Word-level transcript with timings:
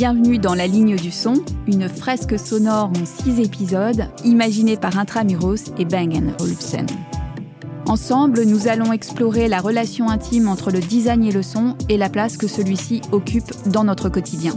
Bienvenue 0.00 0.38
dans 0.38 0.54
La 0.54 0.66
Ligne 0.66 0.96
du 0.96 1.10
Son, 1.10 1.44
une 1.66 1.86
fresque 1.86 2.38
sonore 2.38 2.90
en 2.98 3.04
six 3.04 3.38
épisodes, 3.38 4.08
imaginée 4.24 4.78
par 4.78 4.98
Intramuros 4.98 5.74
et 5.76 5.84
Bang 5.84 6.18
Olufsen. 6.40 6.86
Ensemble, 7.84 8.44
nous 8.44 8.66
allons 8.66 8.94
explorer 8.94 9.46
la 9.46 9.60
relation 9.60 10.08
intime 10.08 10.48
entre 10.48 10.70
le 10.70 10.80
design 10.80 11.22
et 11.22 11.30
le 11.30 11.42
son 11.42 11.76
et 11.90 11.98
la 11.98 12.08
place 12.08 12.38
que 12.38 12.48
celui-ci 12.48 13.02
occupe 13.12 13.52
dans 13.66 13.84
notre 13.84 14.08
quotidien. 14.08 14.54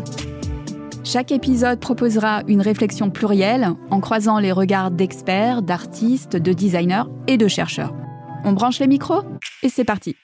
Chaque 1.04 1.34
épisode 1.34 1.82
proposera 1.82 2.44
une 2.48 2.62
réflexion 2.62 3.10
plurielle 3.10 3.68
en 3.92 4.00
croisant 4.00 4.40
les 4.40 4.54
regards 4.54 4.92
d'experts, 4.92 5.62
d'artistes, 5.62 6.38
de 6.38 6.54
designers 6.54 7.04
et 7.28 7.36
de 7.36 7.50
chercheurs. 7.50 7.94
On 8.46 8.54
branche 8.54 8.80
les 8.80 8.88
micros 8.88 9.24
et 9.62 9.68
c'est 9.68 9.84
parti. 9.84 10.16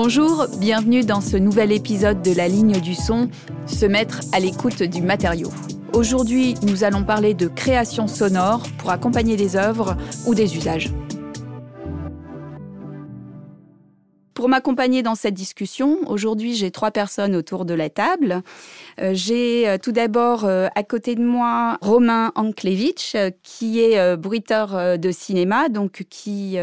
Bonjour, 0.00 0.46
bienvenue 0.60 1.04
dans 1.04 1.20
ce 1.20 1.36
nouvel 1.36 1.72
épisode 1.72 2.22
de 2.22 2.32
La 2.32 2.46
ligne 2.46 2.80
du 2.80 2.94
son, 2.94 3.28
se 3.66 3.84
mettre 3.84 4.20
à 4.32 4.38
l'écoute 4.38 4.84
du 4.84 5.02
matériau. 5.02 5.50
Aujourd'hui, 5.92 6.54
nous 6.62 6.84
allons 6.84 7.02
parler 7.02 7.34
de 7.34 7.48
création 7.48 8.06
sonore 8.06 8.62
pour 8.78 8.90
accompagner 8.90 9.34
des 9.34 9.56
œuvres 9.56 9.96
ou 10.24 10.36
des 10.36 10.56
usages. 10.56 10.92
Pour 14.38 14.48
m'accompagner 14.48 15.02
dans 15.02 15.16
cette 15.16 15.34
discussion, 15.34 15.98
aujourd'hui 16.06 16.54
j'ai 16.54 16.70
trois 16.70 16.92
personnes 16.92 17.34
autour 17.34 17.64
de 17.64 17.74
la 17.74 17.90
table. 17.90 18.42
Euh, 19.00 19.10
j'ai 19.12 19.68
euh, 19.68 19.78
tout 19.82 19.90
d'abord 19.90 20.44
euh, 20.44 20.68
à 20.76 20.84
côté 20.84 21.16
de 21.16 21.24
moi 21.24 21.76
Romain 21.80 22.30
Anklevich, 22.36 23.16
qui 23.42 23.80
est 23.80 24.16
bruiteur 24.16 24.96
de 24.96 25.10
cinéma, 25.10 25.68
donc 25.68 26.04
qui 26.08 26.56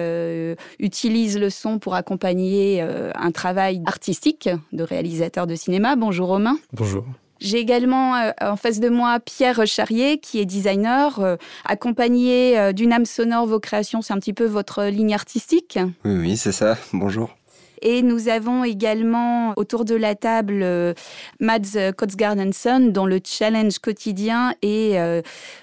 utilise 0.80 1.38
le 1.38 1.50
son 1.50 1.78
pour 1.78 1.96
accompagner 1.96 2.82
un 2.82 3.32
travail 3.32 3.82
artistique 3.86 4.48
de 4.72 4.84
réalisateur 4.84 5.46
de 5.46 5.56
cinéma. 5.56 5.98
Bonjour 5.98 6.30
Romain. 6.30 6.58
Bonjour. 6.72 7.04
J'ai 7.42 7.58
également 7.58 8.32
en 8.40 8.56
face 8.56 8.80
de 8.80 8.88
moi 8.88 9.20
Pierre 9.20 9.68
Charrier, 9.68 10.20
qui 10.20 10.40
est 10.40 10.46
designer. 10.46 11.38
accompagné 11.66 12.72
d'une 12.72 12.94
âme 12.94 13.06
sonore, 13.06 13.46
vos 13.48 13.60
créations, 13.60 14.02
c'est 14.02 14.14
un 14.14 14.20
petit 14.20 14.32
peu 14.32 14.46
votre 14.46 14.86
ligne 14.86 15.14
artistique? 15.14 15.78
Oui, 16.06 16.16
oui, 16.16 16.38
c'est 16.38 16.54
ça. 16.54 16.78
Bonjour. 16.94 17.36
Et 17.82 18.02
nous 18.02 18.30
avons 18.30 18.64
également 18.64 19.54
autour 19.58 19.86
de 19.86 19.96
la 19.96 20.16
table 20.16 20.62
euh, 20.64 20.94
Mads 21.40 21.94
Kotsgardenson, 21.98 22.92
dont 22.92 23.06
le 23.06 23.20
challenge 23.24 23.80
quotidien 23.80 24.54
est 24.62 24.98
euh, 25.00 25.22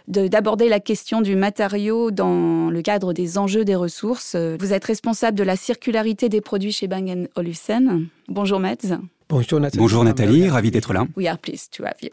d'aborder 0.09 0.69
la 0.69 0.81
question 0.81 1.21
du 1.21 1.37
matériau 1.37 2.11
dans 2.11 2.71
le 2.71 2.83
cadre 2.83 3.13
des 3.13 3.39
enjeux 3.39 3.65
des 3.65 3.75
ressources. 3.75 4.37
Vous 4.37 4.73
êtes 4.73 4.85
responsable 4.85 5.37
de 5.37 5.45
la 5.45 5.57
circularité 5.57 6.29
des 6.29 6.41
produits 6.41 6.73
chez 6.73 6.87
Bang 6.87 7.29
Olufsen. 7.37 8.07
Bonjour 8.29 8.61
Mads. 8.61 8.99
Bonjour 9.29 9.61
Nathalie. 9.61 9.79
Bonjour 9.81 10.05
Nathalie, 10.05 10.49
ravi 10.49 10.71
d'être 10.71 10.93
là. 10.93 11.07
We 11.17 11.27
are 11.27 11.39
pleased 11.39 11.73
to 11.77 11.85
have 11.85 11.97
you. 12.03 12.11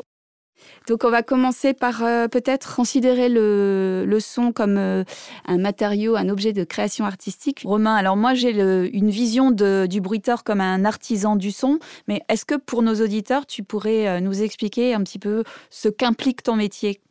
Donc 0.87 1.03
on 1.03 1.09
va 1.09 1.23
commencer 1.23 1.73
par 1.73 2.03
euh, 2.03 2.27
peut-être 2.27 2.75
considérer 2.75 3.29
le, 3.29 4.17
son 4.19 4.51
comme 4.51 4.77
euh, 4.77 5.03
un 5.45 5.57
matériau, 5.57 6.15
un 6.15 6.29
objet 6.29 6.53
de 6.53 6.63
création 6.63 7.05
artistique. 7.05 7.61
Romain, 7.63 7.95
alors 7.95 8.17
moi 8.17 8.33
j'ai 8.33 8.51
une 8.51 9.09
vision 9.09 9.51
du 9.51 10.01
bruiteur 10.01 10.43
comme 10.43 10.61
un 10.61 10.85
artisan 10.85 11.35
du 11.35 11.51
son, 11.51 11.79
mais 12.07 12.21
est-ce 12.29 12.45
que 12.45 12.55
pour 12.55 12.81
nos 12.81 12.95
auditeurs, 12.95 13.45
tu 13.45 13.63
pourrais 13.63 14.07
euh, 14.07 14.19
nous 14.19 14.41
expliquer 14.41 14.93
un 14.93 15.03
petit 15.03 15.19
peu 15.19 15.43
ce 15.69 15.89
qu'implique 15.89 16.43
ton 16.43 16.55
métier? 16.55 17.01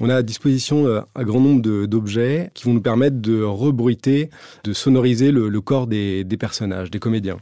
On 0.00 0.08
a 0.10 0.16
à 0.16 0.22
disposition 0.22 0.86
un 0.86 1.24
grand 1.24 1.40
nombre 1.40 1.86
d'objets 1.86 2.50
qui 2.54 2.64
vont 2.64 2.72
nous 2.72 2.80
permettre 2.80 3.16
de 3.16 3.42
rebruiter, 3.42 4.30
de 4.62 4.72
sonoriser 4.72 5.32
le, 5.32 5.60
corps 5.60 5.88
des, 5.88 6.22
des, 6.22 6.36
personnages, 6.36 6.88
des 6.88 7.00
comédiens. 7.00 7.38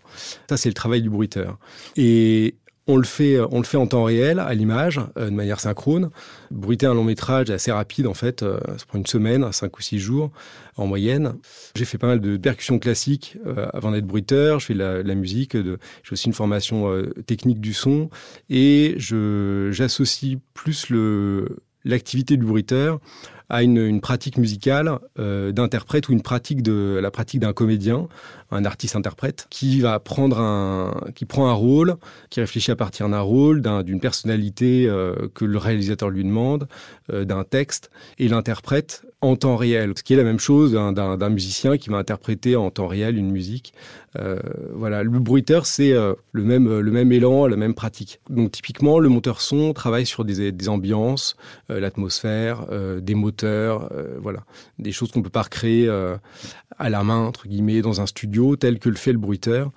Ça, 0.48 0.56
c'est 0.56 0.70
le 0.70 0.74
travail 0.74 1.02
du 1.02 1.10
bruiteur. 1.10 1.58
Et 1.98 2.54
on 2.88 2.96
le 2.96 3.04
fait, 3.04 3.38
on 3.50 3.58
le 3.58 3.64
fait 3.64 3.76
en 3.76 3.86
temps 3.86 4.04
réel, 4.04 4.38
à 4.38 4.54
l'image, 4.54 5.00
euh, 5.18 5.26
de 5.26 5.34
manière 5.34 5.58
synchrone. 5.60 6.10
Bruiter 6.50 6.86
un 6.86 6.94
long 6.94 7.04
métrage 7.04 7.50
est 7.50 7.54
assez 7.54 7.72
rapide, 7.72 8.06
en 8.06 8.14
fait. 8.14 8.42
Euh, 8.42 8.60
ça 8.78 8.86
prend 8.86 8.98
une 8.98 9.06
semaine, 9.06 9.50
cinq 9.52 9.78
ou 9.78 9.82
six 9.82 9.98
jours 9.98 10.30
en 10.76 10.86
moyenne. 10.86 11.34
J'ai 11.74 11.84
fait 11.84 11.98
pas 11.98 12.06
mal 12.06 12.20
de 12.20 12.36
percussions 12.36 12.78
classiques 12.78 13.38
euh, 13.46 13.66
avant 13.72 13.90
d'être 13.90 14.06
bruiteur. 14.06 14.60
Je 14.60 14.66
fais 14.66 14.74
de 14.74 14.78
la, 14.78 15.14
musique. 15.14 15.56
J'ai 15.56 16.12
aussi 16.12 16.26
une 16.26 16.34
formation 16.34 16.92
technique 17.26 17.60
du 17.60 17.72
son. 17.72 18.10
Et 18.50 18.94
j'associe 18.98 20.38
plus 20.54 20.92
l'activité 21.84 22.36
du 22.36 22.44
bruiteur 22.44 23.00
à 23.48 23.62
une, 23.62 24.00
pratique 24.00 24.38
musicale 24.38 24.98
d'interprète 25.16 26.08
ou 26.08 26.12
une 26.12 26.22
pratique 26.22 26.62
de 26.62 26.98
la 27.00 27.10
pratique 27.10 27.40
d'un 27.40 27.52
comédien 27.52 28.08
un 28.50 28.64
artiste-interprète 28.64 29.46
qui 29.50 29.80
va 29.80 29.98
prendre 29.98 30.38
un, 30.38 30.94
qui 31.14 31.24
prend 31.24 31.48
un 31.48 31.52
rôle, 31.52 31.96
qui 32.30 32.40
réfléchit 32.40 32.70
à 32.70 32.76
partir 32.76 33.08
d'un 33.08 33.20
rôle, 33.20 33.62
d'une 33.84 34.00
personnalité 34.00 34.86
euh, 34.88 35.28
que 35.34 35.44
le 35.44 35.58
réalisateur 35.58 36.10
lui 36.10 36.24
demande, 36.24 36.68
euh, 37.12 37.24
d'un 37.24 37.44
texte, 37.44 37.90
et 38.18 38.28
l'interprète 38.28 39.05
en 39.22 39.34
temps 39.36 39.56
réel. 39.56 39.92
Ce 39.96 40.02
qui 40.02 40.12
est 40.12 40.16
la 40.16 40.24
même 40.24 40.38
chose 40.38 40.72
d'un 40.72 41.28
musicien 41.30 41.78
qui 41.78 41.88
va 41.88 41.96
interpréter 41.96 42.54
en 42.54 42.70
temps 42.70 42.86
réel 42.86 43.16
une 43.16 43.30
musique. 43.30 43.72
Euh, 44.18 44.38
voilà, 44.72 45.02
le 45.02 45.18
bruiteur, 45.18 45.66
c'est 45.66 45.92
le 45.92 46.42
même 46.42 46.80
le 46.80 46.90
même 46.90 47.12
élan, 47.12 47.46
la 47.46 47.56
même 47.56 47.74
pratique. 47.74 48.20
Donc 48.28 48.52
typiquement, 48.52 48.98
le 48.98 49.08
monteur 49.08 49.40
son 49.40 49.72
travaille 49.72 50.06
sur 50.06 50.24
des, 50.24 50.68
ambiances, 50.68 51.36
l'atmosphère, 51.68 52.66
des 53.00 53.14
moteurs, 53.14 53.90
voilà, 54.20 54.44
des 54.78 54.92
choses 54.92 55.10
qu'on 55.12 55.22
peut 55.22 55.30
pas 55.30 55.42
recréer 55.42 55.88
à 56.78 56.90
la 56.90 57.02
main 57.02 57.24
entre 57.24 57.48
guillemets 57.48 57.82
dans 57.82 58.00
un 58.00 58.06
studio 58.06 58.56
tel 58.56 58.78
que 58.78 58.88
le 58.88 58.96
fait 58.96 59.12
le 59.12 59.18
bruiteur. 59.18 59.70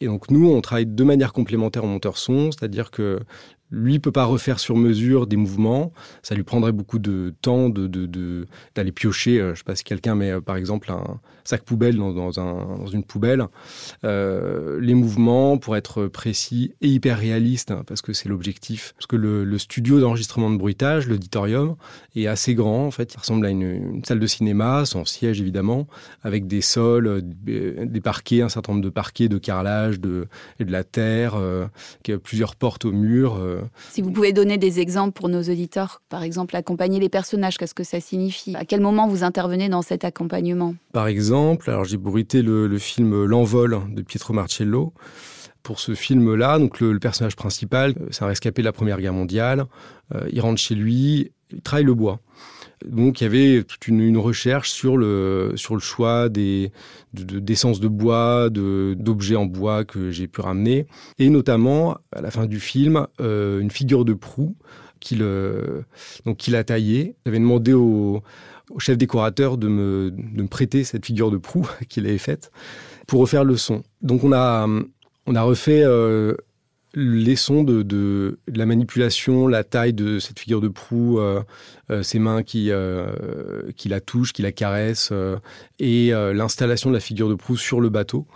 Et 0.00 0.06
donc 0.06 0.30
nous, 0.30 0.50
on 0.50 0.60
travaille 0.60 0.86
de 0.86 1.04
manière 1.04 1.32
complémentaire 1.32 1.84
au 1.84 1.86
monteur 1.86 2.18
son, 2.18 2.50
c'est-à-dire 2.52 2.90
que 2.90 3.20
lui 3.70 3.98
peut 3.98 4.12
pas 4.12 4.24
refaire 4.24 4.60
sur 4.60 4.76
mesure 4.76 5.26
des 5.26 5.36
mouvements. 5.36 5.92
Ça 6.22 6.34
lui 6.34 6.42
prendrait 6.42 6.72
beaucoup 6.72 6.98
de 6.98 7.34
temps 7.42 7.68
de, 7.68 8.46
d'aller 8.74 8.92
piocher. 8.92 9.40
Euh, 9.40 9.54
je 9.54 9.58
sais 9.58 9.64
pas 9.64 9.74
si 9.74 9.84
quelqu'un 9.84 10.14
met 10.14 10.30
euh, 10.30 10.40
par 10.40 10.56
exemple 10.56 10.90
un 10.92 11.20
sac 11.44 11.62
poubelle 11.62 11.96
dans, 11.96 12.40
un, 12.40 12.78
dans 12.78 12.86
une 12.86 13.04
poubelle. 13.04 13.44
Euh, 14.04 14.80
les 14.80 14.94
mouvements 14.94 15.58
pour 15.58 15.76
être 15.76 16.06
précis 16.06 16.74
et 16.80 16.88
hyper 16.88 17.18
réalistes, 17.18 17.70
hein, 17.70 17.82
parce 17.86 18.00
que 18.02 18.12
c'est 18.12 18.28
l'objectif. 18.28 18.94
Parce 18.96 19.06
que 19.06 19.16
le, 19.16 19.58
studio 19.58 20.00
d'enregistrement 20.00 20.50
de 20.50 20.56
bruitage, 20.56 21.06
l'auditorium, 21.06 21.76
est 22.16 22.26
assez 22.26 22.54
grand. 22.54 22.86
En 22.86 22.90
fait, 22.90 23.14
il 23.14 23.18
ressemble 23.18 23.46
à 23.46 23.50
une, 23.50 24.02
salle 24.04 24.18
de 24.18 24.26
cinéma, 24.26 24.84
sans 24.84 25.04
siège 25.04 25.40
évidemment, 25.40 25.86
avec 26.22 26.46
des 26.46 26.60
sols, 26.60 27.22
des 27.22 28.00
parquets, 28.02 28.42
un 28.42 28.48
certain 28.48 28.72
nombre 28.72 28.84
de 28.84 28.90
parquets 28.90 29.28
de 29.28 29.38
carrelage, 29.38 30.00
de, 30.00 30.26
de 30.58 30.72
la 30.72 30.84
terre, 30.84 31.36
qui 32.02 32.14
plusieurs 32.16 32.56
portes 32.56 32.84
au 32.84 32.92
mur. 32.92 33.38
Si 33.90 34.02
vous 34.02 34.10
pouvez 34.10 34.32
donner 34.32 34.58
des 34.58 34.80
exemples 34.80 35.12
pour 35.12 35.28
nos 35.28 35.42
auditeurs, 35.42 36.02
par 36.08 36.22
exemple, 36.22 36.56
accompagner 36.56 37.00
les 37.00 37.08
personnages, 37.08 37.56
qu'est-ce 37.56 37.74
que 37.74 37.84
ça 37.84 38.00
signifie? 38.00 38.54
À 38.56 38.64
quel 38.64 38.80
moment 38.80 39.08
vous 39.08 39.24
intervenez 39.24 39.68
dans 39.68 39.82
cet 39.82 40.04
accompagnement? 40.04 40.74
Par 40.92 41.06
exemple, 41.06 41.70
alors 41.70 41.84
j'ai 41.84 41.96
bruité 41.96 42.42
le, 42.42 42.78
film 42.78 43.24
L'envol 43.24 43.80
de 43.90 44.02
Pietro 44.02 44.32
Marcello. 44.32 44.92
Pour 45.62 45.80
ce 45.80 45.94
film-là, 45.94 46.58
donc 46.58 46.80
le, 46.80 46.98
personnage 46.98 47.36
principal, 47.36 47.94
c'est 48.10 48.22
un 48.22 48.26
rescapé 48.26 48.60
de 48.60 48.66
la 48.66 48.72
Première 48.72 49.00
Guerre 49.00 49.14
mondiale. 49.14 49.64
Euh, 50.14 50.28
il 50.30 50.40
rentre 50.40 50.60
chez 50.60 50.74
lui, 50.74 51.32
il 51.52 51.62
travaille 51.62 51.84
le 51.84 51.94
bois. 51.94 52.20
Donc 52.84 53.20
il 53.20 53.24
y 53.24 53.26
avait 53.26 53.62
toute 53.64 53.88
une, 53.88 54.16
recherche 54.16 54.70
sur 54.70 54.96
le, 54.96 55.52
sur 55.56 55.74
le 55.74 55.80
choix 55.80 56.28
des, 56.28 56.72
d'essence 57.12 57.80
de, 57.80 57.88
bois, 57.88 58.50
d'objets 58.50 59.36
en 59.36 59.46
bois 59.46 59.84
que 59.84 60.10
j'ai 60.10 60.26
pu 60.26 60.40
ramener. 60.40 60.86
Et 61.18 61.30
notamment, 61.30 61.98
à 62.12 62.20
la 62.20 62.30
fin 62.30 62.46
du 62.46 62.60
film, 62.60 63.06
euh, 63.20 63.60
une 63.60 63.70
figure 63.70 64.04
de 64.04 64.14
proue 64.14 64.56
qu'il 65.00 65.20
donc 66.24 66.36
qu'il 66.38 66.56
a 66.56 66.64
taillée. 66.64 67.14
J'avais 67.26 67.38
demandé 67.38 67.72
au, 67.72 68.22
chef 68.78 68.96
décorateur 68.96 69.58
de 69.58 69.68
me, 69.68 70.10
de 70.10 70.42
me 70.42 70.48
prêter 70.48 70.84
cette 70.84 71.04
figure 71.04 71.30
de 71.30 71.36
proue 71.36 71.68
qu'il 71.88 72.06
avait 72.06 72.18
faite 72.18 72.50
pour 73.06 73.20
refaire 73.20 73.44
le 73.44 73.56
son. 73.56 73.82
Donc 74.02 74.24
on 74.24 74.32
a, 74.32 74.66
on 75.26 75.34
a 75.34 75.42
refait... 75.42 75.82
Euh, 75.84 76.34
les 76.94 77.36
sons 77.36 77.64
de, 77.64 78.38
la 78.46 78.66
manipulation, 78.66 79.46
la 79.46 79.64
taille 79.64 79.92
de 79.92 80.18
cette 80.18 80.38
figure 80.38 80.60
de 80.60 80.68
proue, 80.68 81.18
euh, 81.18 81.42
euh, 81.90 82.02
ses 82.02 82.18
mains 82.18 82.42
qui, 82.42 82.70
euh, 82.70 83.70
qui 83.76 83.88
la 83.88 84.00
touchent, 84.00 84.32
qui 84.32 84.42
la 84.42 84.52
caressent, 84.52 85.12
et 85.78 86.10
l'installation 86.10 86.90
de 86.90 86.94
la 86.94 87.00
figure 87.00 87.28
de 87.28 87.34
proue 87.34 87.56
sur 87.56 87.80
le 87.80 87.88
bateau. 87.88 88.26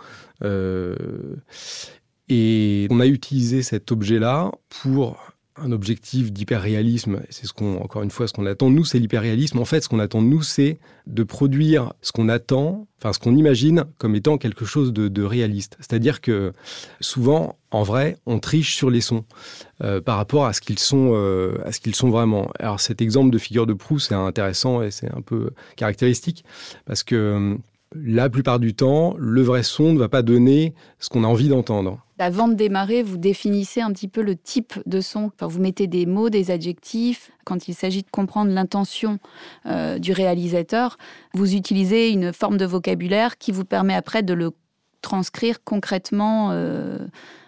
et 2.31 2.87
on 2.89 2.99
a 2.99 3.05
utilisé 3.07 3.63
cet 3.63 3.91
objet-là 3.91 4.51
pour 4.69 5.17
un 5.63 5.71
objectif 5.71 6.31
d'hyperréalisme. 6.31 7.21
C'est 7.29 7.45
ce 7.45 7.53
qu'on, 7.53 7.77
encore 7.81 8.03
une 8.03 8.11
fois, 8.11 8.27
ce 8.27 8.33
qu'on 8.33 8.45
attend 8.45 8.69
de 8.69 8.75
nous, 8.75 8.85
c'est 8.85 8.99
l'hyperréalisme. 8.99 9.59
En 9.59 9.65
fait, 9.65 9.81
ce 9.81 9.89
qu'on 9.89 9.99
attend 9.99 10.21
de 10.21 10.27
nous, 10.27 10.41
c'est 10.41 10.79
de 11.07 11.23
produire 11.23 11.93
ce 12.01 12.11
qu'on 12.11 12.29
attend, 12.29 12.87
enfin 12.97 13.13
ce 13.13 13.19
qu'on 13.19 13.35
imagine 13.35 13.85
comme 13.97 14.15
étant 14.15 14.37
quelque 14.37 14.65
chose 14.65 14.93
de, 14.93 15.23
réaliste. 15.23 15.75
C'est-à-dire 15.79 16.21
que 16.21 16.53
souvent, 17.01 17.57
en 17.71 17.83
vrai, 17.83 18.17
on 18.25 18.39
triche 18.39 18.75
sur 18.75 18.89
les 18.89 19.01
sons 19.01 19.25
euh, 19.83 20.01
par 20.01 20.17
rapport 20.17 20.45
à 20.45 20.53
ce 20.53 20.61
qu'ils 20.61 20.79
sont, 20.79 21.11
euh, 21.13 21.57
à 21.65 21.71
ce 21.71 21.79
qu'ils 21.79 21.95
sont 21.95 22.09
vraiment. 22.09 22.49
Alors 22.59 22.79
cet 22.79 23.01
exemple 23.01 23.31
de 23.31 23.37
figure 23.37 23.67
de 23.67 23.73
proue, 23.73 23.99
c'est 23.99 24.15
intéressant 24.15 24.81
et 24.81 24.91
c'est 24.91 25.11
un 25.13 25.21
peu 25.21 25.51
caractéristique 25.75 26.43
parce 26.85 27.03
que 27.03 27.57
La 27.95 28.29
plupart 28.29 28.59
du 28.59 28.75
temps, 28.75 29.15
le 29.17 29.41
vrai 29.41 29.63
son 29.63 29.93
ne 29.93 29.99
va 29.99 30.09
pas 30.09 30.21
donner 30.21 30.75
ce 30.99 31.09
qu'on 31.09 31.23
a 31.23 31.27
envie 31.27 31.49
d'entendre. 31.49 32.05
Avant 32.19 32.47
de 32.47 32.53
démarrer, 32.53 33.01
vous 33.01 33.17
définissez 33.17 33.81
un 33.81 33.91
petit 33.91 34.07
peu 34.07 34.21
le 34.21 34.35
type 34.35 34.73
de 34.85 35.01
son. 35.01 35.31
vous 35.41 35.59
mettez 35.59 35.87
des 35.87 36.05
mots, 36.05 36.29
des 36.29 36.51
adjectifs. 36.51 37.31
Quand 37.45 37.67
il 37.67 37.73
s'agit 37.73 38.03
de 38.03 38.09
comprendre 38.11 38.51
l'intention 38.51 39.17
euh, 39.65 39.97
du 39.97 40.11
réalisateur, 40.11 40.97
vous 41.33 41.55
utilisez 41.55 42.11
une 42.11 42.31
forme 42.31 42.57
de 42.57 42.65
vocabulaire 42.65 43.37
qui 43.37 43.51
vous 43.51 43.65
permet 43.65 43.95
après 43.95 44.21
de 44.21 44.33
le 44.33 44.51
transcrire 45.01 45.63
concrètement 45.63 46.49
euh, 46.51 46.99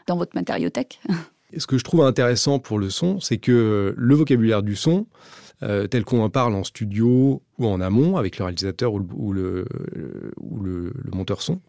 dans 0.08 0.18
votre 0.18 0.36
matériothèque. 0.36 1.02
Ce 1.58 1.68
que 1.68 1.78
je 1.78 1.84
trouve 1.84 2.04
intéressant 2.04 2.60
pour 2.60 2.80
le 2.80 2.90
son, 2.90 3.20
c'est 3.20 3.38
que 3.38 3.94
le 3.96 4.16
vocabulaire 4.16 4.64
du 4.64 4.78
son, 4.78 5.06
euh, 5.64 5.88
tel 5.88 6.04
qu'on 6.04 6.24
en 6.24 6.30
parle 6.30 6.56
en 6.56 6.64
studio 6.64 7.42
ou 7.60 7.68
en 7.68 7.82
amont 7.82 8.18
avec 8.18 8.40
le 8.40 8.46
réalisateur 8.46 8.94
ou 8.94 9.34
le, 9.34 9.66
monteur 11.14 11.42
son, 11.42 11.60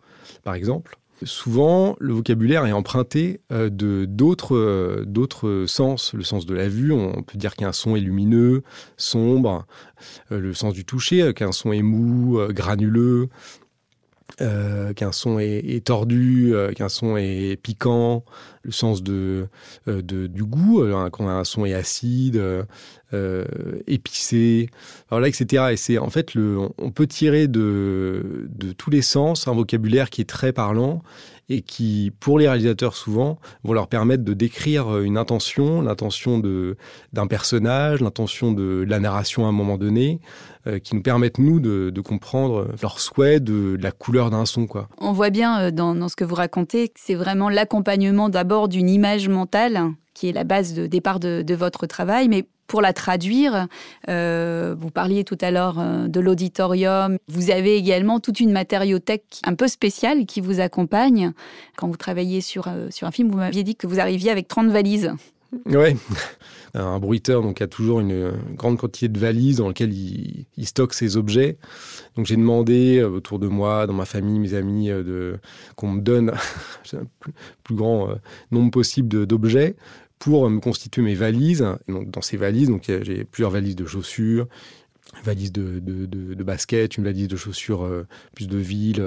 par 0.44 0.54
exemple, 0.54 0.96
souvent 1.24 1.94
le 2.00 2.14
vocabulaire 2.14 2.64
est 2.64 2.72
emprunté 2.72 3.40
euh, 3.52 3.68
de 3.68 4.06
d'autres 4.06 4.56
euh, 4.56 5.04
d'autres 5.06 5.66
sens. 5.66 6.14
Le 6.14 6.22
sens 6.22 6.46
de 6.46 6.54
la 6.54 6.68
vue 6.68 6.92
on 6.92 7.22
peut 7.22 7.36
dire 7.36 7.54
qu'un 7.54 7.72
son 7.72 7.94
est 7.94 8.00
lumineux 8.00 8.62
sombre 8.96 9.66
le 10.30 10.54
sens 10.54 10.72
du 10.72 10.84
toucher 10.84 11.34
qu'un 11.34 11.52
son 11.52 11.72
est 11.72 11.82
mou 11.82 12.40
granuleux 12.48 13.28
qu'un 14.38 15.12
son 15.12 15.38
est, 15.38 15.84
tordu, 15.84 16.54
qu'un 16.74 16.88
son 16.88 17.16
est 17.16 17.56
piquant, 17.62 18.24
le 18.62 18.73
sens 18.73 19.03
de, 19.03 19.49
euh, 19.88 20.03
du 20.03 20.44
goût, 20.44 20.85
quand 21.12 21.29
un 21.29 21.44
son 21.44 21.64
est 21.64 21.75
acide, 21.75 22.43
épicé, 23.87 24.70
voilà, 25.11 25.29
etc. 25.29 25.64
Et 25.73 25.76
c'est 25.76 25.99
en 25.99 26.11
fait, 26.11 26.35
le, 26.35 26.59
on 26.79 26.91
peut 26.91 27.06
tirer 27.06 27.47
de, 27.47 28.49
de 28.49 28.73
tous 28.73 28.91
les 28.91 29.03
sens 29.03 29.47
un 29.49 29.55
vocabulaire 29.55 30.09
qui 30.09 30.23
est 30.23 30.29
très 30.29 30.53
parlant 30.53 31.03
et 31.49 31.61
qui, 31.61 32.12
pour 32.20 32.38
les 32.38 32.49
réalisateurs 32.49 32.97
souvent, 32.97 33.38
vont 33.64 33.73
leur 33.73 33.88
permettre 33.88 34.25
de 34.25 34.32
décrire 34.32 34.99
une 35.00 35.19
intention, 35.19 35.82
l'intention 35.82 36.41
d'un 37.12 37.26
personnage, 37.26 38.00
l'intention 38.00 38.53
de 38.53 38.85
la 38.88 39.00
narration 39.00 39.44
à 39.44 39.49
un 39.49 39.53
moment 39.53 39.76
donné, 39.76 40.20
euh, 40.69 40.79
qui 40.79 40.94
nous 40.94 41.03
permettent, 41.03 41.38
nous, 41.38 41.59
de, 41.59 42.00
comprendre 42.00 42.69
leur 42.81 43.00
souhait 43.00 43.41
de, 43.41 43.76
la 43.81 43.91
couleur 43.91 44.31
d'un 44.31 44.47
son. 44.47 44.67
Quoi. 44.67 44.88
On 44.99 45.12
voit 45.12 45.31
bien 45.31 45.61
euh, 45.61 45.70
dans, 45.73 46.09
ce 46.09 46.14
que 46.14 46.25
vous 46.25 46.37
racontez 46.37 46.88
que 46.88 47.00
c'est 47.03 47.17
vraiment 47.17 47.49
l'accompagnement 47.49 48.29
d'abord 48.29 48.51
d'une 48.69 48.90
image 48.90 49.28
mentale 49.28 49.93
qui 50.14 50.28
est 50.28 50.32
la 50.32 50.44
base 50.44 50.75
de 50.75 50.87
départ 50.87 51.20
de, 51.20 51.54
votre 51.54 51.87
travail, 51.87 52.28
mais 52.28 52.44
pour 52.66 52.82
la 52.82 52.93
traduire, 52.93 53.66
euh, 54.08 54.75
vous 54.78 54.90
parliez 54.90 55.25
tout 55.25 55.38
à 55.40 55.50
l'heure 55.50 55.82
de 56.08 56.20
l'auditorium. 56.20 57.16
Vous 57.28 57.50
avez 57.50 57.76
également 57.76 58.20
toute 58.20 58.40
une 58.40 58.52
matériothèque 58.52 59.40
un 59.44 59.54
peu 59.54 59.69
spéciale 59.69 60.26
qui 60.26 60.40
vous 60.40 60.60
accompagne. 60.60 61.32
Quand 61.76 61.88
vous 61.88 61.96
travaillez 61.96 62.40
sur, 62.40 62.69
sur 62.90 63.06
un 63.06 63.10
film, 63.10 63.31
vous 63.31 63.38
m'aviez 63.38 63.64
dit 63.64 63.75
que 63.75 63.87
vous 63.87 64.00
arriviez 64.00 64.31
avec 64.31 64.49
30 64.49 64.69
valises. 64.69 65.12
Oui, 65.66 65.96
un 66.75 66.99
bruiteur 66.99 67.43
donc 67.43 67.60
a 67.60 67.66
toujours 67.66 68.00
une 68.00 68.32
grande 68.54 68.78
quantité 68.78 69.08
de 69.08 69.19
valises 69.19 69.58
dans 69.58 69.69
lesquelles 69.69 69.93
il, 69.93 70.66
stocke 70.66 70.94
ses 70.94 71.16
objets. 71.16 71.58
Donc 72.16 72.26
j'ai 72.26 72.37
demandé 72.37 72.99
euh, 72.99 73.08
autour 73.08 73.38
de 73.38 73.49
moi, 73.49 73.87
dans 73.87 73.93
ma 73.93 74.06
famille, 74.06 74.38
mes 74.38 74.54
amis, 74.54 74.90
euh, 74.90 75.02
de, 75.02 75.38
qu'on 75.76 75.90
me 75.90 76.00
donne 76.00 76.31
un 76.94 77.06
plus, 77.62 77.75
grand 77.75 78.10
euh, 78.10 78.14
nombre 78.50 78.70
possible 78.70 79.26
d'objets 79.26 79.76
pour 80.19 80.49
me 80.49 80.60
constituer 80.60 81.02
mes 81.02 81.14
valises. 81.14 81.66
donc, 81.88 82.10
dans 82.10 82.22
ces 82.22 82.37
valises, 82.37 82.69
donc 82.69 82.84
j'ai 82.87 83.25
plusieurs 83.25 83.50
valises 83.50 83.76
de 83.76 83.84
chaussures, 83.84 84.46
une 85.17 85.23
valise 85.25 85.53
de, 85.53 86.43
basket, 86.43 86.97
une 86.97 87.05
valise 87.05 87.29
de 87.29 87.37
chaussures 87.37 87.88
plus 88.35 88.49
de 88.49 88.56
ville, 88.56 89.05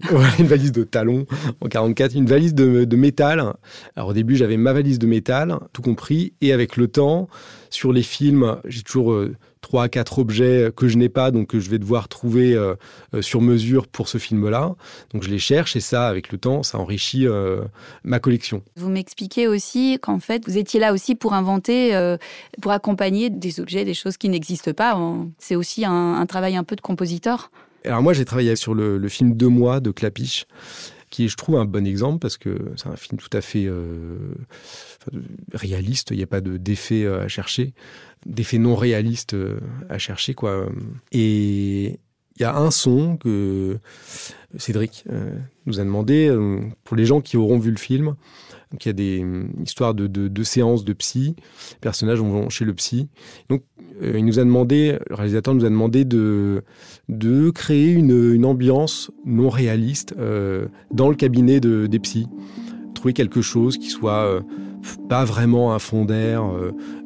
une 0.38 0.46
valise 0.46 0.72
de 0.72 0.84
talons 0.84 1.26
en 1.60 1.68
44, 1.68 2.14
une 2.14 2.26
valise 2.26 2.54
de, 2.54 2.84
de 2.84 2.96
métal. 2.96 3.54
Alors 3.96 4.10
au 4.10 4.12
début, 4.12 4.36
j'avais 4.36 4.56
ma 4.56 4.72
valise 4.72 4.98
de 4.98 5.06
métal, 5.06 5.58
tout 5.72 5.82
compris, 5.82 6.34
et 6.40 6.52
avec 6.52 6.76
le 6.76 6.88
temps, 6.88 7.28
sur 7.70 7.92
les 7.92 8.02
films, 8.02 8.58
j'ai 8.64 8.82
toujours 8.82 9.12
euh, 9.12 9.36
trois 9.60 9.84
à 9.84 9.88
quatre 9.88 10.18
objets 10.18 10.70
que 10.74 10.88
je 10.88 10.96
n'ai 10.96 11.08
pas, 11.08 11.30
donc 11.30 11.48
que 11.48 11.60
je 11.60 11.70
vais 11.70 11.78
devoir 11.78 12.08
trouver 12.08 12.54
euh, 12.54 12.74
euh, 13.14 13.22
sur 13.22 13.40
mesure 13.40 13.86
pour 13.86 14.08
ce 14.08 14.18
film-là. 14.18 14.74
Donc 15.12 15.22
je 15.22 15.30
les 15.30 15.38
cherche 15.38 15.76
et 15.76 15.80
ça, 15.80 16.08
avec 16.08 16.32
le 16.32 16.38
temps, 16.38 16.62
ça 16.62 16.78
enrichit 16.78 17.26
ma 18.04 18.20
collection. 18.20 18.62
Vous 18.76 18.88
m'expliquez 18.88 19.48
aussi 19.48 19.98
qu'en 20.00 20.18
fait, 20.18 20.44
vous 20.46 20.58
étiez 20.58 20.80
là 20.80 20.92
aussi 20.92 21.14
pour 21.14 21.34
inventer, 21.34 22.16
pour 22.60 22.72
accompagner 22.72 23.30
des 23.30 23.60
objets, 23.60 23.84
des 23.84 23.94
choses 23.94 24.16
qui 24.16 24.28
n'existent 24.28 24.72
pas. 24.72 24.98
C'est 25.38 25.56
aussi 25.56 25.84
un, 25.84 26.14
un 26.14 26.26
travail 26.26 26.56
un 26.56 26.64
peu 26.64 26.76
de 26.76 26.80
compositeur. 26.80 27.50
Alors 27.84 28.02
moi, 28.02 28.12
j'ai 28.12 28.24
travaillé 28.24 28.56
sur 28.56 28.74
le, 28.74 29.08
film 29.08 29.34
Deux 29.34 29.48
mois 29.48 29.80
de 29.80 29.90
Clapiche, 29.90 30.46
qui 31.10 31.24
est, 31.24 31.28
je 31.28 31.36
trouve, 31.36 31.56
un 31.56 31.64
bon 31.64 31.86
exemple 31.86 32.18
parce 32.18 32.36
que 32.36 32.72
c'est 32.76 32.88
un 32.88 32.96
film 32.96 33.18
tout 33.18 33.34
à 33.36 33.40
fait 33.40 33.66
euh, 33.66 34.34
réaliste. 35.52 36.08
Il 36.10 36.16
n'y 36.16 36.22
a 36.22 36.26
pas 36.26 36.40
d'effet 36.40 37.04
euh, 37.04 37.24
à 37.24 37.28
chercher, 37.28 37.72
d'effet 38.26 38.58
non 38.58 38.76
réaliste 38.76 39.34
euh, 39.34 39.60
à 39.88 39.98
chercher, 39.98 40.34
quoi. 40.34 40.68
Et 41.12 41.98
y 42.42 42.44
a 42.44 42.56
un 42.56 42.70
son 42.70 43.16
que 43.16 43.78
Cédric 44.56 45.04
nous 45.66 45.80
a 45.80 45.84
demandé 45.84 46.34
pour 46.84 46.96
les 46.96 47.04
gens 47.04 47.20
qui 47.20 47.36
auront 47.36 47.58
vu 47.58 47.70
le 47.70 47.78
film. 47.78 48.14
Donc 48.70 48.84
il 48.84 48.88
y 48.88 48.90
a 48.90 48.92
des 48.92 49.24
histoires 49.64 49.94
de 49.94 50.42
séances 50.42 50.84
de 50.84 50.92
psy. 50.92 51.36
Personnages 51.80 52.20
vont 52.20 52.48
chez 52.48 52.64
le 52.64 52.74
psy. 52.74 53.08
Donc 53.48 53.62
euh, 54.02 54.18
il 54.18 54.24
nous 54.24 54.38
a 54.38 54.44
demandé, 54.44 54.98
le 55.08 55.14
réalisateur 55.14 55.54
nous 55.54 55.64
a 55.64 55.68
demandé 55.68 56.04
de, 56.04 56.62
créer 57.54 57.90
une, 57.92 58.44
ambiance 58.44 59.10
non 59.24 59.48
réaliste 59.48 60.14
euh, 60.18 60.66
dans 60.92 61.08
le 61.08 61.16
cabinet 61.16 61.60
de, 61.60 61.86
des 61.86 61.98
psys. 61.98 62.28
Trouver 62.94 63.12
quelque 63.12 63.42
chose 63.42 63.78
qui 63.78 63.88
soit 63.88 64.24
euh, 64.24 64.40
pas 65.08 65.24
vraiment 65.24 65.74
un 65.74 65.78
fond 65.78 66.04
d'air 66.04 66.42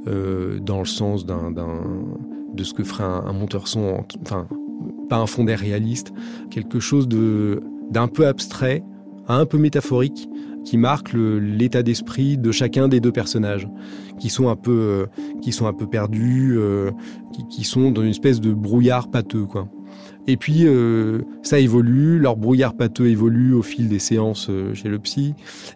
dans 0.06 0.79
le 0.79 0.84
sens 0.84 1.25
de 1.26 2.64
ce 2.64 2.75
que 2.75 2.84
ferait 2.84 3.05
un, 3.05 3.32
monteur 3.32 3.69
son, 3.69 4.05
pas 5.12 5.18
un 5.18 5.26
fond 5.26 5.44
d'air 5.44 5.58
réaliste, 5.58 6.10
quelque 6.50 6.80
chose 6.80 7.06
de, 7.06 7.60
d'un 7.90 8.08
peu 8.08 8.26
abstrait, 8.26 8.82
un 9.28 9.44
peu 9.44 9.58
métaphorique, 9.58 10.26
qui 10.64 10.78
marque 10.78 11.12
l'état 11.12 11.82
d'esprit 11.82 12.38
de 12.38 12.50
chacun 12.50 12.88
des 12.88 12.98
deux 12.98 13.12
personnages, 13.12 13.69
qui 14.19 14.31
sont 14.31 14.48
un 14.48 14.56
peu, 14.56 14.72
euh, 14.72 15.06
qui 15.42 15.52
sont 15.52 15.66
un 15.66 15.74
peu 15.74 15.86
perdus, 15.86 16.54
euh, 16.56 16.92
qui, 17.50 17.64
sont 17.64 17.90
dans 17.90 18.00
une 18.00 18.08
espèce 18.08 18.40
de 18.40 18.54
brouillard 18.54 19.10
pâteux, 19.10 19.44
quoi. 19.44 19.69
Et 20.26 20.38
puis 20.38 20.66
euh, 20.66 21.20
ça 21.42 21.58
évolue, 21.58 22.19
leur 22.19 22.36
brouillard 22.36 22.74
pâteux 22.74 23.08
évolue 23.08 23.52
au 23.52 23.62
fil 23.62 23.88
des 23.88 23.98
séances 23.98 24.48
chez 24.72 24.88
le 24.88 24.98
psy. 24.98 25.34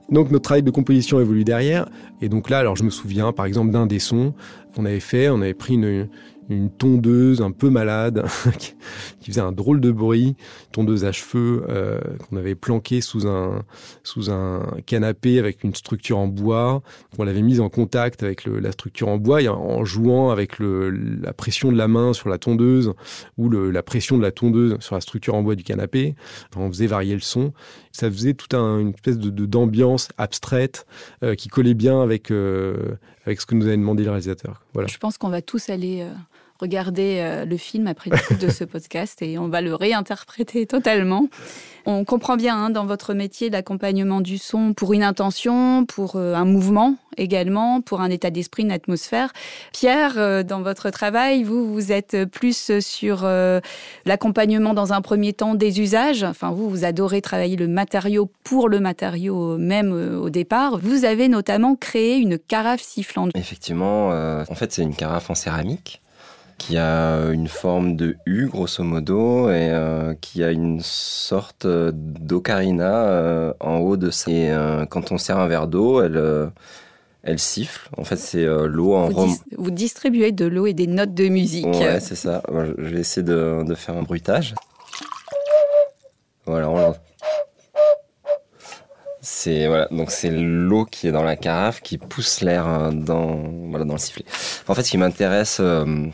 Donc 0.08 0.30
notre 0.30 0.44
travail 0.44 0.62
de 0.62 0.70
composition 0.70 1.20
évolue 1.20 1.44
derrière. 1.44 1.90
Et 2.22 2.30
donc 2.30 2.48
là, 2.48 2.60
alors 2.60 2.76
je 2.76 2.84
me 2.84 2.90
souviens 2.90 3.32
par 3.32 3.44
exemple 3.44 3.72
d'un 3.72 3.86
des 3.86 3.98
sons 3.98 4.32
qu'on 4.74 4.86
avait 4.86 5.00
fait, 5.00 5.28
on 5.28 5.42
avait 5.42 5.52
pris 5.52 5.74
une, 5.74 6.06
une 6.48 6.70
tondeuse 6.70 7.42
un 7.42 7.50
peu 7.50 7.70
malade 7.70 8.24
qui 9.20 9.30
faisait 9.30 9.40
un 9.40 9.52
drôle 9.52 9.80
de 9.80 9.90
bruit, 9.90 10.36
tondeuse 10.72 11.04
à 11.04 11.12
cheveux 11.12 11.64
euh, 11.68 12.00
qu'on 12.18 12.36
avait 12.36 12.54
planquée 12.54 13.00
sous 13.00 13.26
un 13.26 13.64
sous 14.02 14.30
un 14.30 14.66
canapé 14.86 15.38
avec 15.38 15.64
une 15.64 15.74
structure 15.74 16.18
en 16.18 16.28
bois. 16.28 16.82
On 17.18 17.24
l'avait 17.24 17.42
mise 17.42 17.60
en 17.60 17.68
contact 17.68 18.22
avec 18.22 18.44
la 18.46 18.72
structure 18.72 19.08
en 19.08 19.18
bois 19.18 19.42
et 19.42 19.48
en 19.48 19.84
jouant 19.84 20.30
avec 20.30 20.58
la 20.58 21.32
pression 21.32 21.72
de 21.72 21.76
la 21.76 21.88
main 21.88 22.12
sur 22.12 22.28
la 22.28 22.38
tondeuse 22.38 22.92
ou 23.36 23.50
la 23.50 23.82
pression 23.82 24.16
de 24.16 24.22
la 24.22 24.32
tondeuse 24.32 24.76
sur 24.80 24.94
la 24.94 25.00
structure 25.00 25.34
en 25.34 25.42
bois 25.42 25.54
du 25.54 25.64
canapé. 25.64 26.14
On 26.56 26.68
faisait 26.68 26.86
varier 26.86 27.14
le 27.14 27.20
son. 27.20 27.52
Ça 27.96 28.10
faisait 28.10 28.34
toute 28.34 28.52
un, 28.52 28.78
une 28.78 28.90
espèce 28.90 29.16
de 29.16 29.46
d'ambiance 29.46 30.10
abstraite 30.18 30.86
euh, 31.22 31.34
qui 31.34 31.48
collait 31.48 31.72
bien 31.72 32.02
avec 32.02 32.30
euh, 32.30 32.98
avec 33.24 33.40
ce 33.40 33.46
que 33.46 33.54
nous 33.54 33.66
avait 33.66 33.78
demandé 33.78 34.04
le 34.04 34.10
réalisateur. 34.10 34.62
Voilà. 34.74 34.86
Je 34.86 34.98
pense 34.98 35.16
qu'on 35.16 35.30
va 35.30 35.40
tous 35.40 35.70
aller 35.70 36.02
euh, 36.02 36.12
regarder 36.60 37.18
euh, 37.20 37.44
le 37.44 37.56
film 37.56 37.86
après 37.86 38.10
l'écoute 38.10 38.38
de 38.40 38.50
ce 38.50 38.64
podcast 38.64 39.22
et 39.22 39.38
on 39.38 39.48
va 39.48 39.60
le 39.60 39.74
réinterpréter 39.74 40.66
totalement. 40.66 41.28
On 41.88 42.04
comprend 42.04 42.36
bien 42.36 42.56
hein, 42.56 42.70
dans 42.70 42.84
votre 42.84 43.14
métier 43.14 43.48
l'accompagnement 43.48 44.20
du 44.20 44.38
son 44.38 44.74
pour 44.74 44.92
une 44.92 45.04
intention, 45.04 45.84
pour 45.84 46.16
euh, 46.16 46.34
un 46.34 46.44
mouvement 46.44 46.96
également, 47.16 47.80
pour 47.80 48.00
un 48.00 48.10
état 48.10 48.30
d'esprit, 48.30 48.64
une 48.64 48.72
atmosphère. 48.72 49.32
Pierre, 49.72 50.14
euh, 50.16 50.42
dans 50.42 50.62
votre 50.62 50.90
travail, 50.90 51.44
vous, 51.44 51.72
vous 51.72 51.92
êtes 51.92 52.24
plus 52.26 52.80
sur 52.80 53.26
l'accompagnement 54.04 54.74
dans 54.74 54.92
un 54.92 55.00
premier 55.00 55.32
temps 55.32 55.54
des 55.54 55.80
usages. 55.80 56.24
Enfin, 56.24 56.50
vous, 56.50 56.68
vous 56.68 56.84
adorez 56.84 57.22
travailler 57.22 57.56
le 57.56 57.68
matériau 57.68 58.30
pour 58.44 58.68
le 58.68 58.80
matériau 58.80 59.56
même 59.56 59.92
au 59.92 60.28
départ. 60.28 60.78
Vous 60.78 61.04
avez 61.04 61.28
notamment 61.28 61.76
créé 61.76 62.16
une 62.16 62.38
carafe 62.38 62.82
sifflante. 62.82 63.30
Effectivement, 63.34 64.08
en 64.08 64.54
fait, 64.54 64.72
c'est 64.72 64.82
une 64.82 64.94
carafe 64.94 65.30
en 65.30 65.34
céramique 65.34 66.02
qui 66.58 66.78
a 66.78 67.30
une 67.30 67.48
forme 67.48 67.96
de 67.96 68.16
U 68.26 68.48
grosso 68.48 68.82
modo 68.82 69.50
et 69.50 69.70
euh, 69.70 70.14
qui 70.20 70.42
a 70.42 70.50
une 70.50 70.80
sorte 70.80 71.66
d'ocarina 71.66 73.04
euh, 73.04 73.52
en 73.60 73.76
haut 73.78 73.96
de 73.96 74.10
ça. 74.10 74.30
Et 74.30 74.50
euh, 74.50 74.86
quand 74.86 75.12
on 75.12 75.18
sert 75.18 75.38
un 75.38 75.46
verre 75.46 75.68
d'eau, 75.68 76.02
elle, 76.02 76.50
elle 77.22 77.38
siffle. 77.38 77.88
En 77.96 78.04
fait, 78.04 78.16
c'est 78.16 78.44
l'eau 78.44 78.94
en 78.94 79.08
vous, 79.08 79.36
vous 79.56 79.70
distribuez 79.70 80.32
de 80.32 80.46
l'eau 80.46 80.66
et 80.66 80.74
des 80.74 80.86
notes 80.86 81.14
de 81.14 81.28
musique. 81.28 81.66
Ouais, 81.66 82.00
c'est 82.00 82.16
ça. 82.16 82.42
Je 82.78 82.88
vais 82.88 83.00
essayer 83.00 83.24
de, 83.24 83.62
de 83.64 83.74
faire 83.74 83.96
un 83.96 84.02
bruitage. 84.02 84.54
Voilà, 86.46 86.70
on 86.70 86.94
c'est 89.28 89.66
voilà, 89.66 89.88
donc 89.90 90.12
c'est 90.12 90.30
l'eau 90.30 90.84
qui 90.84 91.08
est 91.08 91.10
dans 91.10 91.24
la 91.24 91.34
carafe 91.34 91.80
qui 91.80 91.98
pousse 91.98 92.42
l'air 92.42 92.68
euh, 92.68 92.90
dans 92.92 93.42
voilà 93.70 93.84
dans 93.84 93.94
le 93.94 93.98
sifflet. 93.98 94.24
En 94.68 94.74
fait, 94.74 94.84
ce 94.84 94.90
qui 94.92 94.98
m'intéresse 94.98 95.58
euh, 95.58 96.06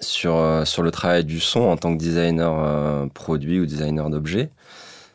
sur 0.00 0.36
euh, 0.36 0.64
sur 0.64 0.82
le 0.82 0.90
travail 0.90 1.24
du 1.24 1.40
son 1.40 1.60
en 1.60 1.76
tant 1.76 1.92
que 1.92 1.98
designer 1.98 3.08
produit 3.14 3.60
ou 3.60 3.66
designer 3.66 4.10
d'objets, 4.10 4.50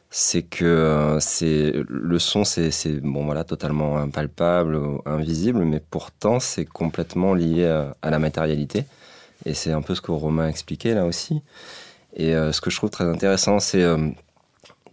c'est 0.10 0.44
que 0.44 1.18
c'est 1.20 1.74
le 1.88 2.20
son 2.20 2.44
c'est 2.44 3.02
bon 3.02 3.26
voilà 3.26 3.44
totalement 3.44 3.98
impalpable, 3.98 4.80
invisible, 5.06 5.64
mais 5.66 5.80
pourtant 5.80 6.40
c'est 6.40 6.66
complètement 6.66 7.34
lié 7.34 7.66
à, 8.02 8.10
la 8.10 8.20
matérialité. 8.20 8.86
Et 9.46 9.54
c'est 9.54 9.72
un 9.72 9.82
peu 9.82 9.96
ce 9.96 10.02
que 10.02 10.12
Romain 10.12 10.46
a 10.46 10.50
expliqué 10.50 10.94
là 10.94 11.06
aussi. 11.06 11.42
Et 12.16 12.34
ce 12.34 12.62
que 12.62 12.70
je 12.70 12.78
trouve 12.78 12.92
très 12.92 13.06
intéressant, 13.06 13.60
c'est 13.60 13.84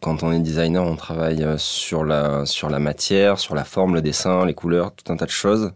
quand 0.00 0.22
on 0.22 0.32
est 0.32 0.40
designer, 0.40 0.84
on 0.84 0.96
travaille 0.96 1.42
euh, 1.42 1.58
sur 1.58 2.04
la, 2.04 2.46
sur 2.46 2.70
la 2.70 2.78
matière, 2.78 3.38
sur 3.38 3.54
la 3.54 3.64
forme, 3.64 3.94
le 3.94 4.02
dessin, 4.02 4.44
les 4.46 4.54
couleurs, 4.54 4.92
tout 4.94 5.12
un 5.12 5.16
tas 5.16 5.26
de 5.26 5.30
choses. 5.30 5.72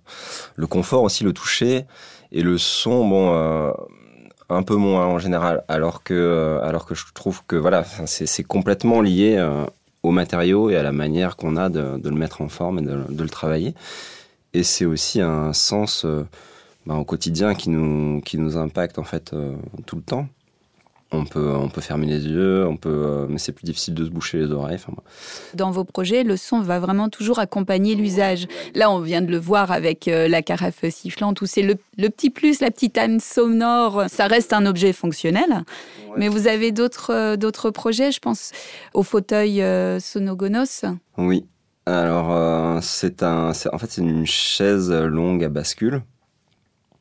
Le 0.56 0.66
confort 0.66 1.02
aussi, 1.02 1.24
le 1.24 1.32
toucher. 1.32 1.84
Et 2.32 2.42
le 2.42 2.58
son, 2.58 3.06
bon, 3.06 3.34
euh, 3.34 3.72
un 4.48 4.62
peu 4.62 4.76
moins 4.76 5.06
en 5.06 5.18
général. 5.18 5.64
Alors 5.68 6.02
que, 6.02 6.14
euh, 6.14 6.62
alors 6.62 6.86
que 6.86 6.94
je 6.94 7.04
trouve 7.14 7.42
que 7.46 7.56
voilà, 7.56 7.84
c'est 8.06 8.44
complètement 8.44 9.00
lié 9.00 9.36
euh, 9.38 9.64
au 10.02 10.10
matériau 10.10 10.70
et 10.70 10.76
à 10.76 10.82
la 10.82 10.92
manière 10.92 11.36
qu'on 11.36 11.56
a 11.56 11.68
de, 11.68 12.00
le 12.02 12.16
mettre 12.16 12.40
en 12.40 12.48
forme 12.48 12.78
et 12.78 12.82
de, 12.82 13.22
le 13.22 13.28
travailler. 13.28 13.74
Et 14.52 14.62
c'est 14.62 14.84
aussi 14.84 15.20
un 15.20 15.52
sens 15.52 16.06
ben, 16.86 16.96
au 16.96 17.04
quotidien 17.04 17.54
qui 17.54 17.70
nous, 17.70 18.20
qui 18.20 18.38
nous 18.38 18.56
impacte 18.56 18.98
en 18.98 19.04
fait 19.04 19.34
tout 19.86 19.96
le 19.96 20.02
temps. 20.02 20.28
On 21.12 21.24
peut, 21.24 21.54
on 21.54 21.68
peut 21.68 21.80
fermer 21.80 22.06
les 22.06 22.26
yeux, 22.26 22.66
on 22.66 22.76
peut, 22.76 22.88
euh, 22.88 23.26
mais 23.28 23.38
c'est 23.38 23.52
plus 23.52 23.64
difficile 23.64 23.94
de 23.94 24.04
se 24.04 24.10
boucher 24.10 24.38
les 24.38 24.50
oreilles. 24.50 24.78
Dans 25.54 25.70
vos 25.70 25.84
projets, 25.84 26.24
le 26.24 26.36
son 26.36 26.60
va 26.60 26.80
vraiment 26.80 27.08
toujours 27.08 27.38
accompagner 27.38 27.94
l'usage. 27.94 28.46
Là, 28.74 28.90
on 28.90 28.98
vient 29.00 29.22
de 29.22 29.30
le 29.30 29.38
voir 29.38 29.70
avec 29.70 30.08
euh, 30.08 30.26
la 30.26 30.42
carafe 30.42 30.88
sifflante, 30.88 31.40
où 31.40 31.46
c'est 31.46 31.62
le, 31.62 31.76
petit 32.08 32.30
plus, 32.30 32.60
la 32.60 32.70
petite 32.70 32.98
âme 32.98 33.20
sonore. 33.20 34.04
Ça 34.08 34.26
reste 34.26 34.52
un 34.52 34.66
objet 34.66 34.92
fonctionnel. 34.92 35.64
Mais 36.16 36.28
vous 36.28 36.46
avez 36.46 36.72
d'autres 36.72 37.12
euh, 37.12 37.36
d'autres 37.36 37.70
projets, 37.70 38.12
je 38.12 38.20
pense 38.20 38.52
au 38.92 39.02
fauteuil 39.02 39.62
Sonogonos? 40.00 40.84
Oui. 41.18 41.46
Alors, 41.86 42.82
c'est 42.82 43.22
un, 43.22 43.50
en 43.50 43.78
fait, 43.78 43.90
c'est 43.90 44.00
une 44.00 44.26
chaise 44.26 44.90
longue 44.90 45.44
à 45.44 45.48
bascule 45.48 46.02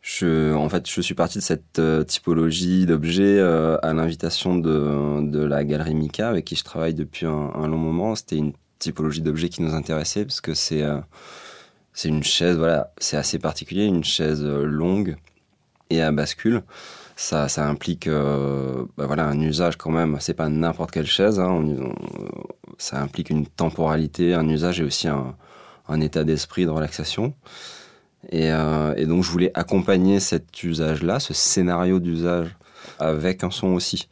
je, 0.03 0.53
en 0.53 0.67
fait, 0.67 0.87
je 0.89 0.99
suis 0.99 1.15
parti 1.15 1.37
de 1.37 1.43
cette 1.43 1.79
euh, 1.79 2.03
typologie 2.03 2.85
d'objets 2.85 3.39
euh, 3.39 3.77
à 3.81 3.93
l'invitation 3.93 4.57
de, 4.57 5.39
la 5.45 5.63
galerie 5.63 5.95
Mika, 5.95 6.27
avec 6.27 6.43
qui 6.43 6.57
je 6.57 6.63
travaille 6.65 6.93
depuis 6.93 7.25
un, 7.25 7.67
long 7.67 7.77
moment. 7.77 8.13
C'était 8.13 8.35
une 8.35 8.51
typologie 8.79 9.21
d'objets 9.21 9.47
qui 9.47 9.61
nous 9.61 9.73
intéressait, 9.73 10.25
parce 10.25 10.41
que 10.41 10.53
c'est 10.53 10.83
euh, 10.83 10.99
une 12.03 12.21
chaise, 12.21 12.57
voilà, 12.57 12.91
c'est 12.97 13.15
assez 13.15 13.39
particulier, 13.39 13.85
une 13.85 14.03
chaise 14.03 14.43
longue 14.43 15.15
et 15.89 16.01
à 16.01 16.11
bascule. 16.11 16.63
Ça, 17.15 17.47
implique 17.59 18.09
bah 18.09 19.05
voilà, 19.05 19.27
un 19.27 19.39
usage 19.39 19.77
quand 19.77 19.91
même, 19.91 20.17
c'est 20.19 20.33
pas 20.33 20.49
n'importe 20.49 20.91
quelle 20.91 21.05
chaise, 21.05 21.39
hein, 21.39 21.63
ça 22.79 22.99
implique 22.99 23.29
une 23.29 23.45
temporalité, 23.45 24.33
un 24.33 24.49
usage 24.49 24.81
et 24.81 24.83
aussi 24.83 25.07
un 25.07 26.01
état 26.01 26.23
d'esprit 26.23 26.65
de 26.65 26.71
relaxation. 26.71 27.35
Euh, 28.33 28.93
et, 28.95 29.05
donc 29.05 29.23
je 29.23 29.29
voulais 29.29 29.51
accompagner 29.53 30.19
cet 30.19 30.63
usage-là, 30.63 31.19
ce 31.19 31.33
scénario 31.33 31.99
d'usage, 31.99 32.55
avec 32.99 33.43
un 33.43 33.51
son 33.51 33.69
aussi. 33.69 34.07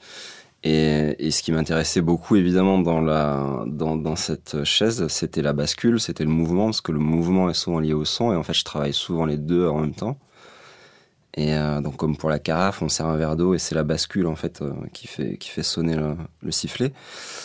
Et, 0.64 1.32
ce 1.32 1.42
qui 1.42 1.52
m'intéressait 1.52 2.02
beaucoup, 2.02 2.36
évidemment, 2.36 2.78
dans, 2.78 3.02
la, 3.02 3.64
dans, 3.66 3.96
dans 3.96 4.16
cette 4.16 4.64
chaise, 4.64 5.08
c'était 5.08 5.42
la 5.42 5.54
bascule, 5.54 6.00
c'était 6.00 6.24
le 6.24 6.30
mouvement, 6.30 6.66
parce 6.66 6.82
que 6.82 6.92
le 6.92 7.00
mouvement 7.00 7.50
est 7.50 7.56
souvent 7.56 7.80
lié 7.80 7.94
au 7.94 8.06
son, 8.06 8.32
et 8.32 8.36
en 8.36 8.44
fait, 8.44 8.54
je 8.54 8.64
travaille 8.64 8.94
souvent 8.94 9.26
les 9.26 9.38
deux 9.38 9.68
en 9.68 9.80
même 9.80 9.96
temps. 9.96 10.18
Et 11.38 11.54
euh, 11.54 11.80
donc, 11.80 11.96
comme 11.96 12.18
pour 12.18 12.30
la 12.30 12.40
carafe, 12.40 12.82
on 12.82 12.90
sert 12.90 13.06
un 13.06 13.16
verre 13.16 13.38
d'eau 13.38 13.54
et 13.54 13.58
c'est 13.58 13.74
la 13.74 13.84
bascule 13.84 14.28
en 14.28 14.36
fait 14.36 14.62
euh, 14.62 14.72
qui 14.92 15.08
fait 15.08 15.38
qui 15.38 15.50
fait 15.50 15.64
sonner 15.64 15.96
le, 15.96 16.52
sifflet. 16.52 16.92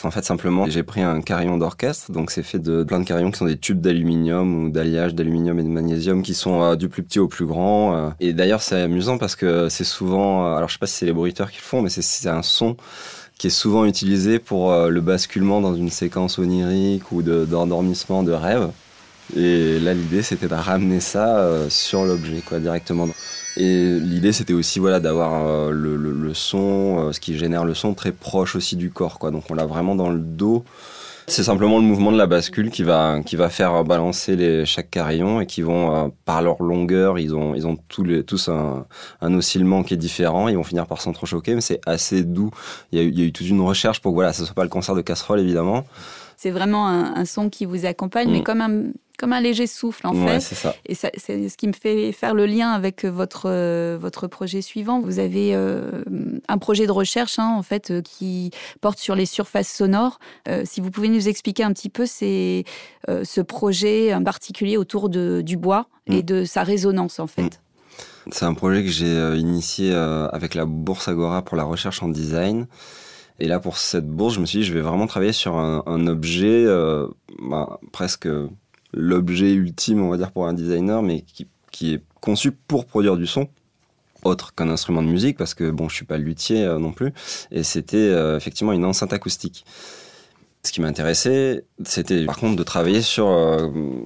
En 0.03 0.11
fait, 0.11 0.25
simplement, 0.25 0.67
j'ai 0.67 0.83
pris 0.83 1.03
un 1.03 1.21
carillon 1.21 1.57
d'orchestre, 1.57 2.11
donc 2.11 2.33
c'est 2.33 2.43
fait 2.43 2.59
de 2.59 2.83
plein 2.83 2.99
de 2.99 3.05
carillons 3.05 3.31
qui 3.31 3.39
sont 3.39 3.45
des 3.45 3.57
tubes 3.57 3.81
d'aluminium 3.81 4.65
ou 4.65 4.71
d'alliage 4.71 5.15
d'aluminium 5.15 5.61
et 5.61 5.63
de 5.63 5.69
magnésium 5.69 6.23
qui 6.23 6.35
sont 6.35 6.63
euh, 6.63 6.75
du 6.75 6.89
plus 6.89 7.05
petit 7.05 7.21
au 7.21 7.29
plus 7.29 7.47
grand. 7.47 8.13
Et 8.19 8.33
d'ailleurs, 8.33 8.61
c'est 8.61 8.81
amusant 8.81 9.19
parce 9.19 9.37
que 9.37 9.69
c'est 9.69 9.85
souvent, 9.85 10.57
alors 10.57 10.69
je 10.69 10.75
sais 10.75 10.79
pas 10.81 10.87
si 10.87 10.97
c'est 10.97 11.07
les 11.07 11.13
bruiteurs 11.13 11.51
qui 11.51 11.59
le 11.59 11.63
font, 11.63 11.83
mais 11.83 11.89
c'est 11.89 12.29
un 12.29 12.43
son 12.43 12.77
qui 13.39 13.49
est 13.49 13.51
souvent 13.51 13.85
utilisé 13.85 14.39
pour 14.39 14.75
le 14.75 15.01
basculement 15.01 15.61
dans 15.61 15.75
une 15.75 15.91
séquence 15.91 16.39
onirique 16.39 17.13
ou 17.13 17.23
d'endormissement 17.23 18.23
de, 18.23 18.31
de 18.31 18.35
rêve. 18.35 18.71
Et 19.37 19.79
là, 19.79 19.93
l'idée, 19.95 20.23
c'était 20.23 20.49
de 20.49 20.55
ramener 20.55 21.01
ça 21.01 21.69
sur 21.69 22.05
l'objet, 22.05 22.43
quoi, 22.47 22.59
directement. 22.59 23.09
Et 23.57 23.99
l'idée, 24.01 24.33
c'était 24.33 24.53
aussi 24.53 24.79
voilà 24.79 25.01
d'avoir 25.01 25.47
euh, 25.47 25.71
le, 25.71 25.97
le, 25.97 26.35
son, 26.35 27.09
euh, 27.09 27.13
ce 27.13 27.21
qui 27.21 27.39
génère 27.39 27.65
le 27.65 27.75
son, 27.75 27.95
très 27.95 28.13
proche 28.13 28.55
aussi 28.55 28.77
du 28.77 28.91
corps. 28.91 29.19
Quoi. 29.19 29.31
Donc 29.31 29.45
on 29.51 29.55
l'a 29.55 29.67
vraiment 29.67 29.95
dans 29.95 30.11
le 30.11 30.19
dos. 30.19 30.65
C'est 31.29 31.43
simplement 31.43 31.79
le 31.79 31.85
mouvement 31.85 32.13
de 32.13 32.19
la 32.19 32.27
bascule 32.27 32.71
qui 32.71 32.85
va, 32.85 33.21
qui 33.27 33.35
va 33.35 33.49
faire 33.49 33.83
balancer 33.83 34.37
les, 34.37 34.65
chaque 34.65 34.91
carillon 34.91 35.41
et 35.41 35.47
qui 35.47 35.61
vont, 35.61 35.97
euh, 35.97 36.09
par 36.25 36.41
leur 36.41 36.63
longueur, 36.63 37.19
ils 37.19 37.35
ont, 37.35 37.57
ils 37.57 37.67
ont 37.67 37.77
tous, 37.89 38.05
les, 38.05 38.23
tous 38.23 38.49
un, 38.49 38.87
un 39.21 39.35
oscillement 39.35 39.83
qui 39.83 39.95
est 39.95 39.97
différent. 39.97 40.47
Ils 40.47 40.57
vont 40.57 40.63
finir 40.63 40.87
par 40.87 41.01
s'entrechoquer, 41.01 41.57
mais 41.57 41.61
c'est 41.61 41.81
assez 41.85 42.23
doux. 42.23 42.51
Il 42.93 42.99
y, 42.99 43.03
a 43.03 43.05
eu, 43.05 43.09
il 43.09 43.19
y, 43.19 43.23
a 43.23 43.25
eu, 43.25 43.33
toute 43.33 43.49
une 43.49 43.61
recherche 43.61 44.01
pour 44.01 44.13
que 44.13 44.17
voilà, 44.17 44.33
ce 44.33 44.45
soit 44.45 44.55
pas 44.55 44.63
le 44.63 44.69
concert 44.69 44.95
de 44.95 45.01
casserole, 45.01 45.41
évidemment. 45.41 45.85
C'est 46.37 46.51
vraiment 46.51 46.89
un, 46.89 47.15
un, 47.15 47.25
son 47.25 47.49
qui 47.49 47.65
vous 47.65 47.87
accompagne, 47.87 48.31
mais 48.31 48.41
mm. 48.41 48.45
comme 48.45 48.61
un 48.61 48.93
comme 49.17 49.33
un 49.33 49.41
léger 49.41 49.67
souffle 49.67 50.07
en 50.07 50.15
fait. 50.15 50.41
Ça. 50.41 50.75
Et 50.87 50.95
c'est 50.95 51.49
ce 51.49 51.57
qui 51.57 51.67
me 51.67 51.73
fait 51.73 52.13
faire 52.13 52.35
le 52.35 52.47
lien 52.47 52.71
avec 52.71 53.05
votre 53.05 53.97
votre 53.97 54.27
projet 54.27 54.63
suivant. 54.63 55.01
Vous 55.01 55.19
avez 55.19 55.55
euh, 55.55 56.03
un 56.49 56.59
projet 56.59 56.87
de 56.87 56.93
recherche 56.93 57.39
hein, 57.39 57.55
en 57.57 57.63
fait 57.63 57.91
euh, 57.91 58.03
qui 58.03 58.51
porte 58.81 58.99
sur 58.99 59.15
les 59.15 59.27
surfaces 59.27 59.73
sonores. 59.73 60.19
Euh, 60.49 60.63
si 60.65 60.81
vous 60.81 60.91
pouvez 60.91 61.09
nous 61.09 61.29
expliquer 61.29 61.65
un 61.65 61.73
petit 61.73 61.89
peu 61.89 62.07
c'est 62.07 62.65
ce 63.09 63.41
projet 63.41 64.13
en 64.15 64.25
particulier 64.25 64.77
autour 64.77 65.09
de, 65.09 65.41
du 65.41 65.57
bois 65.57 65.87
et 66.07 66.19
mm. 66.19 66.23
de 66.23 66.45
sa 66.45 66.63
résonance 66.63 67.21
en 67.21 67.27
fait. 67.27 67.43
Mm. 67.43 67.51
C'est 68.33 68.45
un 68.45 68.55
projet 68.55 68.83
que 68.83 68.91
j'ai 68.91 69.37
initié 69.37 69.95
avec 69.95 70.55
la 70.55 70.65
Bourse 70.65 71.07
Agora 71.07 71.43
pour 71.43 71.57
la 71.57 71.63
recherche 71.63 72.03
en 72.03 72.09
design. 72.09 72.67
Et 73.39 73.49
là, 73.49 73.61
pour 73.61 73.79
cette 73.79 74.07
bourse, 74.07 74.35
je 74.35 74.41
me 74.41 74.47
suis 74.47 74.61
dit, 74.61 74.65
je 74.65 74.73
vais 74.73 74.81
vraiment 74.81 75.07
travailler 75.07 75.33
sur 75.33 75.57
un, 75.57 76.07
objet 76.07 76.65
euh, 76.67 77.07
bah, 77.43 77.79
presque 77.93 78.29
l'objet 78.95 79.53
ultime, 79.53 80.03
on 80.03 80.09
va 80.09 80.17
dire, 80.17 80.31
pour 80.31 80.47
un 80.47 80.55
designer, 80.55 81.03
mais 81.03 81.23
qui, 81.23 81.47
est 81.93 82.03
conçu 82.23 82.53
pour 82.53 82.87
produire 82.87 83.19
du 83.19 83.27
son 83.27 83.49
autre 84.25 84.55
qu'un 84.55 84.71
instrument 84.71 85.03
de 85.03 85.09
musique 85.09 85.37
parce 85.37 85.53
que 85.53 85.71
bon 85.71 85.89
je 85.91 85.95
suis 85.95 86.07
pas 86.07 86.17
luthier 86.17 86.65
euh, 86.65 86.79
non 86.79 86.91
plus. 86.93 87.13
Et 87.53 87.63
c'était 87.63 87.99
euh, 87.99 88.39
effectivement 88.39 88.73
une 88.73 88.87
enceinte 88.87 89.13
acoustique. 89.13 89.67
Ce 90.65 90.73
qui 90.73 90.81
m'intéressait 90.81 91.65
c'était 91.85 92.25
par 92.25 92.39
contre 92.39 92.57
de 92.57 92.63
travailler 92.63 93.03
sur 93.03 93.29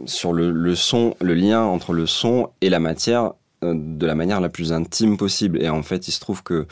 sur 0.05 0.33
le, 0.33 0.75
son 0.75 1.15
le 1.21 1.35
lien 1.35 1.63
entre 1.63 1.93
le 1.93 2.07
son 2.07 2.51
et 2.61 2.69
la 2.71 2.81
matière 2.81 3.35
de 3.63 4.05
la 4.05 4.17
manière 4.17 4.41
la 4.41 4.49
plus 4.49 4.73
intime 4.73 5.17
possible. 5.17 5.63
Et 5.63 5.69
en 5.71 5.85
fait 5.85 6.09
il 6.09 6.13
se 6.13 6.21
trouve 6.21 6.43
que 6.43 6.67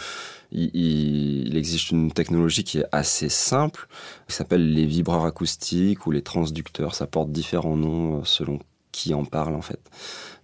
il, 0.52 1.56
existe 1.56 1.90
une 1.90 2.10
technologie 2.10 2.64
qui 2.64 2.78
est 2.78 2.86
assez 2.92 3.28
simple, 3.28 3.88
qui 4.28 4.34
s'appelle 4.34 4.72
les 4.72 4.86
vibreurs 4.86 5.24
acoustiques 5.24 6.06
ou 6.06 6.10
les 6.10 6.22
transducteurs. 6.22 6.94
Ça 6.94 7.06
porte 7.06 7.30
différents 7.30 7.76
noms 7.76 8.18
euh, 8.18 8.24
selon 8.24 8.58
qui 8.92 9.14
en 9.14 9.24
parle 9.24 9.54
en 9.54 9.62
fait. 9.62 9.80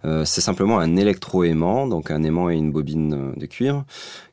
Euh, 0.05 0.23
c'est 0.25 0.41
simplement 0.41 0.79
un 0.79 0.95
électroaimant, 0.95 1.87
donc 1.87 2.11
un 2.11 2.23
aimant 2.23 2.49
et 2.49 2.55
une 2.55 2.71
bobine 2.71 3.13
euh, 3.13 3.39
de 3.39 3.45
cuivre, 3.45 3.85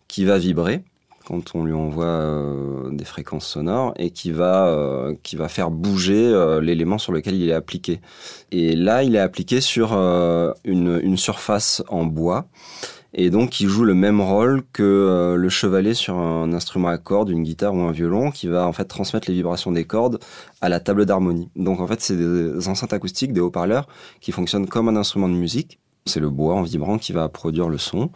qui 0.08 0.24
va 0.24 0.38
vibrer 0.38 0.82
quand 1.24 1.54
on 1.54 1.64
lui 1.64 1.72
envoie 1.72 2.90
des 2.90 3.04
fréquences 3.04 3.46
sonores 3.46 3.94
et 3.96 4.10
qui 4.10 4.32
va 4.32 5.08
qui 5.22 5.36
va 5.36 5.48
faire 5.48 5.70
bouger 5.70 6.58
l'élément 6.60 6.98
sur 6.98 7.12
lequel 7.12 7.36
il 7.36 7.48
est 7.48 7.52
appliqué. 7.52 8.00
Et 8.50 8.74
là, 8.74 9.04
il 9.04 9.14
est 9.14 9.20
appliqué 9.20 9.60
sur 9.60 9.92
une, 9.92 11.00
une 11.00 11.16
surface 11.16 11.80
en 11.86 12.06
bois 12.06 12.48
et 13.14 13.30
donc 13.30 13.60
il 13.60 13.68
joue 13.68 13.84
le 13.84 13.94
même 13.94 14.20
rôle 14.20 14.62
que 14.72 14.82
euh, 14.82 15.36
le 15.36 15.48
chevalet 15.48 15.94
sur 15.94 16.16
un 16.16 16.52
instrument 16.52 16.88
à 16.88 16.98
cordes, 16.98 17.28
une 17.28 17.42
guitare 17.42 17.74
ou 17.74 17.80
un 17.80 17.92
violon, 17.92 18.30
qui 18.30 18.46
va 18.46 18.66
en 18.66 18.72
fait 18.72 18.86
transmettre 18.86 19.28
les 19.28 19.34
vibrations 19.34 19.70
des 19.70 19.84
cordes 19.84 20.18
à 20.60 20.68
la 20.68 20.80
table 20.80 21.04
d'harmonie. 21.04 21.50
Donc 21.54 21.80
en 21.80 21.86
fait 21.86 22.00
c'est 22.00 22.16
des 22.16 22.68
enceintes 22.68 22.92
acoustiques, 22.92 23.32
des 23.32 23.40
haut-parleurs 23.40 23.86
qui 24.20 24.32
fonctionnent 24.32 24.66
comme 24.66 24.88
un 24.88 24.96
instrument 24.96 25.28
de 25.28 25.34
musique. 25.34 25.78
C'est 26.06 26.20
le 26.20 26.30
bois 26.30 26.54
en 26.54 26.62
vibrant 26.62 26.98
qui 26.98 27.12
va 27.12 27.28
produire 27.28 27.68
le 27.68 27.78
son. 27.78 28.10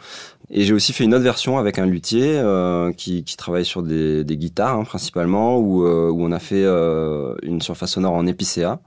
Et 0.50 0.64
j'ai 0.64 0.74
aussi 0.74 0.92
fait 0.92 1.04
une 1.04 1.14
autre 1.14 1.22
version 1.22 1.56
avec 1.56 1.78
un 1.78 1.86
luthier 1.86 2.36
euh, 2.38 2.92
qui, 2.92 3.22
qui, 3.22 3.36
travaille 3.36 3.64
sur 3.64 3.82
des, 3.84 4.24
des 4.24 4.36
guitares 4.36 4.76
hein, 4.76 4.84
principalement, 4.84 5.58
où, 5.58 5.86
euh, 5.86 6.10
où 6.10 6.24
on 6.24 6.32
a 6.32 6.40
fait 6.40 6.64
une 7.42 7.60
surface 7.60 7.92
sonore 7.92 8.14
en 8.14 8.26
épicéa 8.26 8.80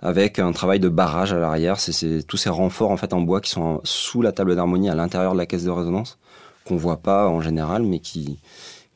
avec 0.00 0.38
un 0.38 0.52
travail 0.52 0.80
de 0.80 0.88
barrage 0.88 1.32
à 1.32 1.38
l'arrière. 1.38 1.78
C'est 1.80 2.22
tous 2.22 2.36
ces 2.36 2.50
renforts 2.50 2.90
en 2.90 2.96
fait 2.96 3.12
en 3.12 3.20
bois 3.20 3.40
qui 3.40 3.50
sont 3.50 3.80
sous 3.84 4.22
la 4.22 4.32
table 4.32 4.56
d'harmonie 4.56 4.90
à 4.90 4.94
l'intérieur 4.94 5.32
de 5.32 5.38
la 5.38 5.46
caisse 5.46 5.64
de 5.64 5.70
résonance 5.70 6.18
qu'on 6.64 6.76
voit 6.76 6.98
pas 6.98 7.28
en 7.28 7.40
général, 7.40 7.82
mais 7.82 8.00
qui 8.00 8.38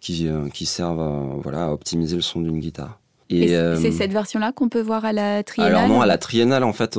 qui, 0.00 0.28
qui 0.52 0.66
servent 0.66 1.40
voilà, 1.42 1.66
à 1.66 1.70
optimiser 1.70 2.16
le 2.16 2.22
son 2.22 2.42
d'une 2.42 2.60
guitare. 2.60 3.00
Et, 3.30 3.48
c'est 3.48 3.90
cette 3.90 4.12
version-là 4.12 4.52
qu'on 4.52 4.68
peut 4.68 4.82
voir 4.82 5.06
à 5.06 5.14
la 5.14 5.42
triennale 5.42 5.76
Alors 5.76 5.88
non, 5.88 6.00
à 6.02 6.06
la 6.06 6.18
triennale, 6.18 6.62
en 6.62 6.74
fait, 6.74 6.98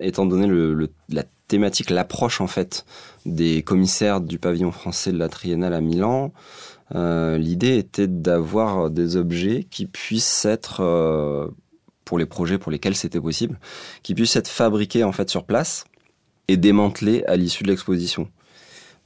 étant 0.00 0.26
donné 0.26 0.46
le, 0.46 0.90
la 1.08 1.22
thématique, 1.48 1.90
l'approche 1.90 2.40
en 2.40 2.46
fait 2.46 2.84
des 3.26 3.62
commissaires 3.62 4.20
du 4.20 4.38
pavillon 4.38 4.72
français 4.72 5.12
de 5.12 5.18
la 5.18 5.28
triennale 5.28 5.74
à 5.74 5.80
Milan, 5.80 6.32
euh, 6.94 7.38
l'idée 7.38 7.78
était 7.78 8.06
d'avoir 8.06 8.90
des 8.90 9.16
objets 9.16 9.66
qui 9.70 9.86
puissent 9.86 10.44
être, 10.44 10.80
euh, 10.80 11.48
pour 12.04 12.18
les 12.18 12.26
projets 12.26 12.58
pour 12.58 12.70
lesquels 12.70 12.96
c'était 12.96 13.20
possible, 13.20 13.58
qui 14.02 14.14
puissent 14.14 14.36
être 14.36 14.48
fabriqués 14.48 15.04
en 15.04 15.12
fait 15.12 15.30
sur 15.30 15.44
place 15.44 15.84
et 16.48 16.56
démantelés 16.56 17.24
à 17.26 17.36
l'issue 17.36 17.62
de 17.62 17.68
l'exposition. 17.68 18.28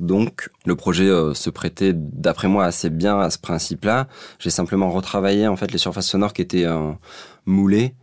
Donc 0.01 0.51
le 0.65 0.77
projet 0.77 1.09
euh, 1.09 1.35
se 1.35 1.51
prêtait, 1.51 1.93
d'après 1.95 2.49
moi, 2.49 2.65
assez 2.65 2.91
bien 2.91 3.19
à 3.19 3.31
ce 3.31 3.39
principe-là. 3.39 4.07
J'ai 4.39 4.51
simplement 4.51 4.91
retravaillé 4.91 5.49
en 5.49 5.57
fait 5.57 5.73
les 5.73 5.79
surfaces 5.79 6.07
sonores 6.07 6.33
qui 6.33 6.43
étaient 6.43 6.67
moulées 7.47 7.95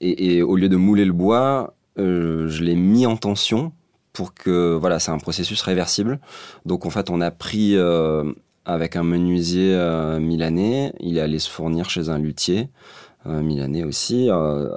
et, 0.00 0.42
au 0.42 0.56
lieu 0.56 0.68
de 0.68 0.76
mouler 0.76 1.04
le 1.04 1.12
bois, 1.12 1.74
je 1.96 2.62
l'ai 2.62 2.76
mis 2.76 3.04
en 3.04 3.16
tension 3.16 3.72
pour 4.12 4.32
que 4.32 4.74
voilà, 4.74 4.98
c'est 4.98 5.10
un 5.10 5.18
processus 5.18 5.60
réversible. 5.62 6.20
Donc 6.64 6.86
en 6.86 6.90
fait, 6.90 7.10
on 7.10 7.20
a 7.20 7.30
pris 7.30 7.76
avec 8.64 8.96
un 8.96 9.02
menuisier 9.02 9.74
euh, 9.74 10.20
milanais. 10.20 10.92
Il 11.00 11.18
est 11.18 11.20
allé 11.20 11.38
se 11.38 11.50
fournir 11.50 11.90
chez 11.90 12.08
un 12.08 12.18
luthier 12.18 12.60
euh, 12.60 12.66
milanais 13.24 13.84
aussi. 13.84 14.28
Euh, 14.30 14.68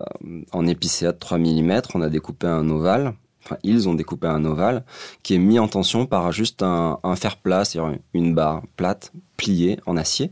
en 0.51 0.67
épicéa 0.67 1.11
de 1.11 1.17
3 1.17 1.37
mm, 1.37 1.81
on 1.93 2.01
a 2.01 2.09
découpé 2.09 2.47
un 2.47 2.69
ovale. 2.69 3.13
Enfin, 3.45 3.57
ils 3.63 3.89
ont 3.89 3.93
découpé 3.93 4.27
un 4.27 4.45
ovale 4.45 4.83
qui 5.21 5.35
est 5.35 5.39
mis 5.39 5.59
en 5.59 5.67
tension 5.67 6.05
par 6.05 6.31
juste 6.31 6.63
un, 6.63 6.97
fer 7.15 7.37
plat, 7.37 7.65
c'est-à-dire 7.65 7.97
une 8.13 8.33
barre 8.33 8.63
plate 8.77 9.11
pliée 9.35 9.79
en 9.85 9.97
acier. 9.97 10.31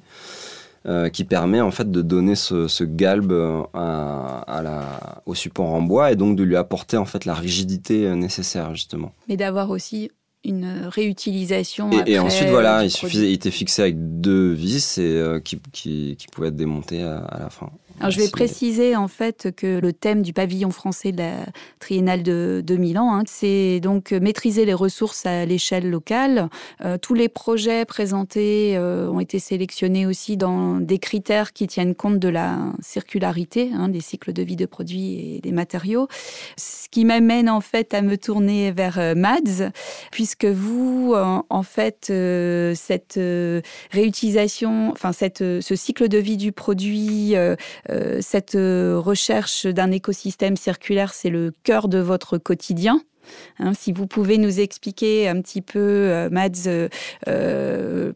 qui 1.11 1.25
permet 1.25 1.59
en 1.61 1.71
fait 1.71 1.91
de 1.91 2.01
donner 2.01 2.35
ce, 2.35 2.83
galbe 2.83 3.33
à, 3.73 4.61
la, 4.63 5.21
au 5.25 5.35
support 5.35 5.69
en 5.69 5.81
bois 5.81 6.11
et 6.11 6.15
donc 6.15 6.37
de 6.37 6.43
lui 6.43 6.55
apporter 6.55 6.95
en 6.95 7.05
fait 7.05 7.25
la 7.25 7.33
rigidité 7.33 8.15
nécessaire 8.15 8.73
justement. 8.73 9.11
Mais 9.27 9.35
d'avoir 9.35 9.69
aussi 9.71 10.09
une 10.43 10.87
réutilisation. 10.87 11.89
Et, 12.05 12.17
ensuite, 12.19 12.49
voilà, 12.49 12.83
il, 12.83 12.91
suffisait, 12.91 13.29
il 13.29 13.33
était 13.33 13.51
fixé 13.51 13.81
avec 13.83 14.21
deux 14.21 14.51
vis 14.51 14.97
et 14.97 15.01
euh, 15.01 15.39
qui, 15.39 15.59
qui, 15.71 16.15
qui, 16.17 16.27
pouvaient 16.27 16.47
être 16.47 16.55
démontés 16.55 17.03
à 17.03 17.37
la 17.39 17.49
fin. 17.49 17.69
Alors, 17.99 18.11
je 18.11 18.19
vais 18.19 18.29
préciser 18.29 18.95
en 18.95 19.07
fait 19.07 19.49
que 19.55 19.79
le 19.79 19.93
thème 19.93 20.21
du 20.21 20.33
pavillon 20.33 20.71
français 20.71 21.11
de 21.11 21.17
la 21.17 21.45
triennale 21.79 22.23
de, 22.23 22.61
2000 22.65 22.97
ans, 22.97 23.13
hein, 23.13 23.23
c'est 23.27 23.79
donc 23.79 24.11
maîtriser 24.11 24.65
les 24.65 24.73
ressources 24.73 25.25
à 25.25 25.45
l'échelle 25.45 25.89
locale. 25.89 26.49
Euh, 26.83 26.97
tous 26.97 27.13
les 27.13 27.29
projets 27.29 27.85
présentés 27.85 28.75
euh, 28.77 29.09
ont 29.09 29.19
été 29.19 29.39
sélectionnés 29.39 30.05
aussi 30.05 30.37
dans 30.37 30.75
des 30.75 30.99
critères 30.99 31.53
qui 31.53 31.67
tiennent 31.67 31.95
compte 31.95 32.19
de 32.19 32.29
la 32.29 32.57
circularité 32.81 33.71
hein, 33.73 33.89
des 33.89 34.01
cycles 34.01 34.33
de 34.33 34.41
vie 34.41 34.55
de 34.55 34.65
produits 34.65 35.35
et 35.35 35.41
des 35.41 35.51
matériaux. 35.51 36.07
Ce 36.57 36.89
qui 36.89 37.05
m'amène 37.05 37.49
en 37.49 37.61
fait 37.61 37.93
à 37.93 38.01
me 38.01 38.17
tourner 38.17 38.71
vers 38.71 38.99
euh, 38.99 39.15
Mads, 39.15 39.71
puisque 40.11 40.45
vous, 40.45 41.13
en, 41.13 41.63
fait, 41.63 42.11
cette 42.75 43.19
réutilisation, 43.91 44.91
enfin 44.91 45.11
cette, 45.11 45.39
ce 45.39 45.75
cycle 45.75 46.07
de 46.07 46.17
vie 46.17 46.37
du 46.37 46.51
produit 46.51 47.35
euh, 47.35 47.55
cette 48.21 48.55
euh, 48.55 48.99
recherche 48.99 49.65
d'un 49.65 49.91
écosystème 49.91 50.55
circulaire, 50.55 51.13
c'est 51.13 51.29
le 51.29 51.53
cœur 51.63 51.87
de 51.87 51.97
votre 51.97 52.37
quotidien. 52.37 53.01
Hein, 53.59 53.73
si 53.73 53.91
vous 53.91 54.07
pouvez 54.07 54.37
nous 54.37 54.59
expliquer 54.59 55.27
un 55.27 55.41
petit 55.41 55.61
peu, 55.61 55.79
euh, 55.79 56.29
Mads, 56.29 56.89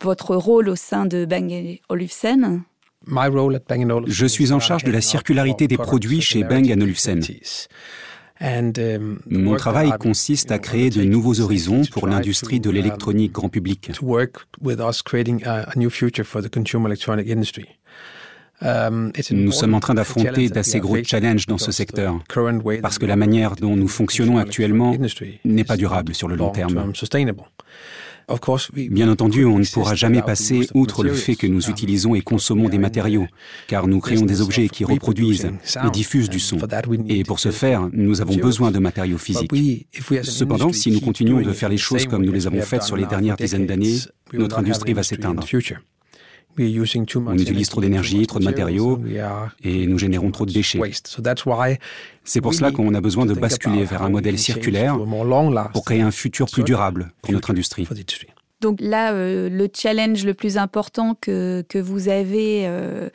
votre 0.01 0.35
rôle 0.35 0.69
au 0.69 0.75
sein 0.75 1.05
de 1.05 1.25
Bang 1.25 1.79
Olufsen. 1.89 2.63
Je 3.07 4.25
suis 4.25 4.51
en 4.51 4.59
charge 4.59 4.83
de 4.83 4.91
la 4.91 5.01
circularité 5.01 5.67
des 5.67 5.77
produits 5.77 6.21
chez 6.21 6.43
Bang 6.43 6.69
Olufsen. 6.71 7.21
Um, 8.41 9.19
Mon 9.29 9.55
travail 9.55 9.91
consiste 9.97 10.51
à 10.51 10.59
créer 10.59 10.89
de 10.89 11.03
nouveaux 11.03 11.39
horizons 11.39 11.83
pour 11.89 12.05
l'industrie 12.07 12.59
de 12.59 12.67
um, 12.69 12.75
l'électronique 12.75 13.31
grand 13.31 13.47
public. 13.47 13.91
Um, 18.61 19.11
nous 19.31 19.51
sommes 19.51 19.73
en 19.73 19.79
train 19.79 19.95
d'affronter 19.95 20.49
d'assez 20.49 20.79
gros 20.79 21.03
challenges 21.03 21.45
dans 21.45 21.57
ce 21.57 21.71
secteur, 21.71 22.19
parce 22.81 22.97
que 22.99 23.05
la 23.05 23.15
manière 23.15 23.55
dont 23.55 23.75
nous 23.75 23.87
fonctionnons 23.87 24.37
actuellement 24.37 24.95
n'est 25.43 25.63
pas 25.63 25.77
durable 25.77 26.15
sur 26.15 26.27
le 26.27 26.35
long 26.35 26.51
terme. 26.51 26.93
Bien 28.73 29.09
entendu, 29.09 29.45
on 29.45 29.59
ne 29.59 29.65
pourra 29.65 29.93
jamais 29.93 30.21
passer 30.21 30.67
outre 30.73 31.03
le 31.03 31.13
fait 31.13 31.35
que 31.35 31.45
nous 31.45 31.65
um, 31.65 31.71
utilisons 31.71 32.15
et 32.15 32.21
consommons 32.21 32.69
des 32.69 32.79
matériaux, 32.79 33.27
car 33.67 33.87
nous 33.87 33.99
créons 33.99 34.25
des 34.25 34.41
objets 34.41 34.67
qui 34.67 34.83
reproduisent 34.83 35.51
et 35.85 35.89
diffusent 35.91 36.29
du 36.29 36.39
son. 36.39 36.57
Et 37.07 37.23
pour 37.23 37.39
ce 37.39 37.51
faire, 37.51 37.87
nous 37.93 38.21
avons 38.21 38.35
besoin 38.35 38.71
de 38.71 38.79
matériaux 38.79 39.19
physiques. 39.19 39.87
Cependant, 40.23 40.71
si 40.71 40.91
nous 40.91 41.01
continuons 41.01 41.41
de 41.41 41.51
faire 41.51 41.69
les 41.69 41.77
choses 41.77 42.05
comme 42.05 42.25
nous 42.25 42.31
les 42.31 42.47
avons 42.47 42.61
faites 42.61 42.83
sur 42.83 42.95
les 42.95 43.05
dernières 43.05 43.35
dizaines 43.35 43.67
d'années, 43.67 43.97
notre 44.33 44.57
industrie 44.59 44.93
va 44.93 45.03
s'éteindre. 45.03 45.43
On 46.57 47.37
utilise 47.37 47.69
trop 47.69 47.81
d'énergie, 47.81 48.25
trop 48.27 48.39
de 48.39 48.45
matériaux, 48.45 49.01
et 49.63 49.87
nous 49.87 49.97
générons 49.97 50.31
trop 50.31 50.45
de 50.45 50.53
déchets. 50.53 50.79
C'est 52.23 52.41
pour 52.41 52.53
cela 52.53 52.71
qu'on 52.71 52.93
a 52.93 53.01
besoin 53.01 53.25
de 53.25 53.33
basculer 53.33 53.83
vers 53.83 54.03
un 54.03 54.09
modèle 54.09 54.39
circulaire 54.39 54.97
pour 55.73 55.85
créer 55.85 56.01
un 56.01 56.11
futur 56.11 56.47
plus 56.47 56.63
durable 56.63 57.11
pour 57.21 57.33
notre 57.33 57.51
industrie. 57.51 57.87
Donc 58.61 58.79
là, 58.81 59.13
euh, 59.13 59.49
le 59.49 59.67
challenge 59.71 60.25
le 60.25 60.33
plus 60.33 60.57
important 60.57 61.15
que, 61.19 61.63
que 61.67 61.77
vous 61.77 62.07
avez 62.07 62.63
euh, 62.65 63.09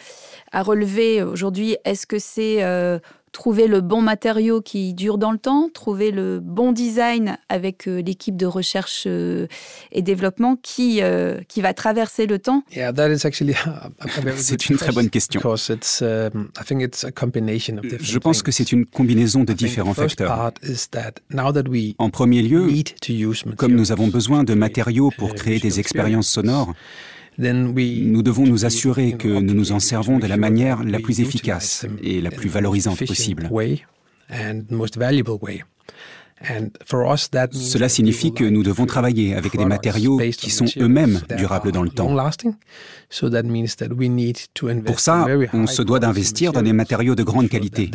à 0.53 0.63
relever 0.63 1.23
aujourd'hui, 1.23 1.77
est-ce 1.85 2.07
que 2.07 2.19
c'est 2.19 2.63
euh, 2.63 2.99
trouver 3.33 3.67
le 3.67 3.81
bon 3.81 4.03
matériau 4.03 4.61
qui 4.61 4.95
dure 4.95 5.19
dans 5.19 5.33
le 5.33 5.39
temps, 5.39 5.69
trouver 5.73 6.11
le 6.11 6.41
bon 6.41 6.73
design 6.73 7.39
avec 7.49 7.87
euh, 7.87 8.03
l'équipe 8.03 8.37
de 8.37 8.47
recherche 8.47 9.05
euh, 9.07 9.47
et 9.93 10.03
développement 10.03 10.57
qui, 10.61 11.01
euh, 11.03 11.41
qui 11.49 11.61
va 11.61 11.73
traverser 11.75 12.27
le 12.27 12.39
temps 12.39 12.65
C'est 14.37 14.69
une 14.69 14.77
très 14.77 14.93
bonne 14.93 15.11
question. 15.11 15.41
Um, 15.45 16.49
Je 18.01 18.19
pense 18.19 18.43
que 18.43 18.51
c'est 18.51 18.73
une 18.73 18.87
combinaison 18.87 19.45
de 19.45 19.53
différents 19.53 19.95
facteurs. 19.95 20.53
En 21.99 22.11
premier 22.11 22.43
lieu, 22.43 22.69
comme 23.57 23.75
nous 23.75 23.93
avons 23.93 24.09
besoin 24.09 24.45
de 24.45 24.55
matériaux 24.55 25.11
pour 25.17 25.35
créer 25.35 25.61
des 25.61 25.79
expériences 25.81 26.29
sonores, 26.29 26.75
nous 27.41 28.23
devons 28.23 28.47
nous 28.47 28.65
assurer 28.65 29.17
que 29.17 29.29
nous 29.29 29.55
nous 29.55 29.73
en 29.73 29.81
servons 29.81 30.19
de 30.19 30.27
la 30.27 30.37
manière 30.37 30.85
la 30.85 31.01
plus 31.01 31.21
efficace 31.21 31.87
et 32.03 32.21
la 32.21 32.31
plus 32.31 32.49
valorisante 32.49 33.05
possible. 33.05 33.49
Cela 37.53 37.89
signifie 37.91 38.33
que 38.33 38.45
nous 38.45 38.63
devons 38.63 38.87
travailler 38.87 39.35
avec 39.35 39.57
des 39.57 39.67
matériaux 39.67 40.19
qui 40.39 40.51
sont 40.51 40.65
eux-mêmes 40.79 41.21
durables 41.37 41.71
dans 41.73 41.83
le 41.83 41.91
temps. 41.91 42.17
Pour 44.87 45.01
ça, 45.01 45.27
on 45.53 45.67
se 45.67 45.83
doit 45.83 45.99
d'investir 45.99 46.53
dans 46.53 46.63
des 46.63 46.73
matériaux 46.73 47.15
de 47.15 47.23
grande 47.23 47.49
qualité. 47.49 47.91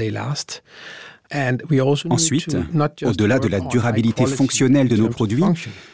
Ensuite, 2.09 2.55
au-delà 3.03 3.39
de 3.39 3.47
la 3.47 3.59
durabilité 3.59 4.25
fonctionnelle 4.25 4.87
de 4.87 4.95
nos 4.95 5.09
produits, 5.09 5.43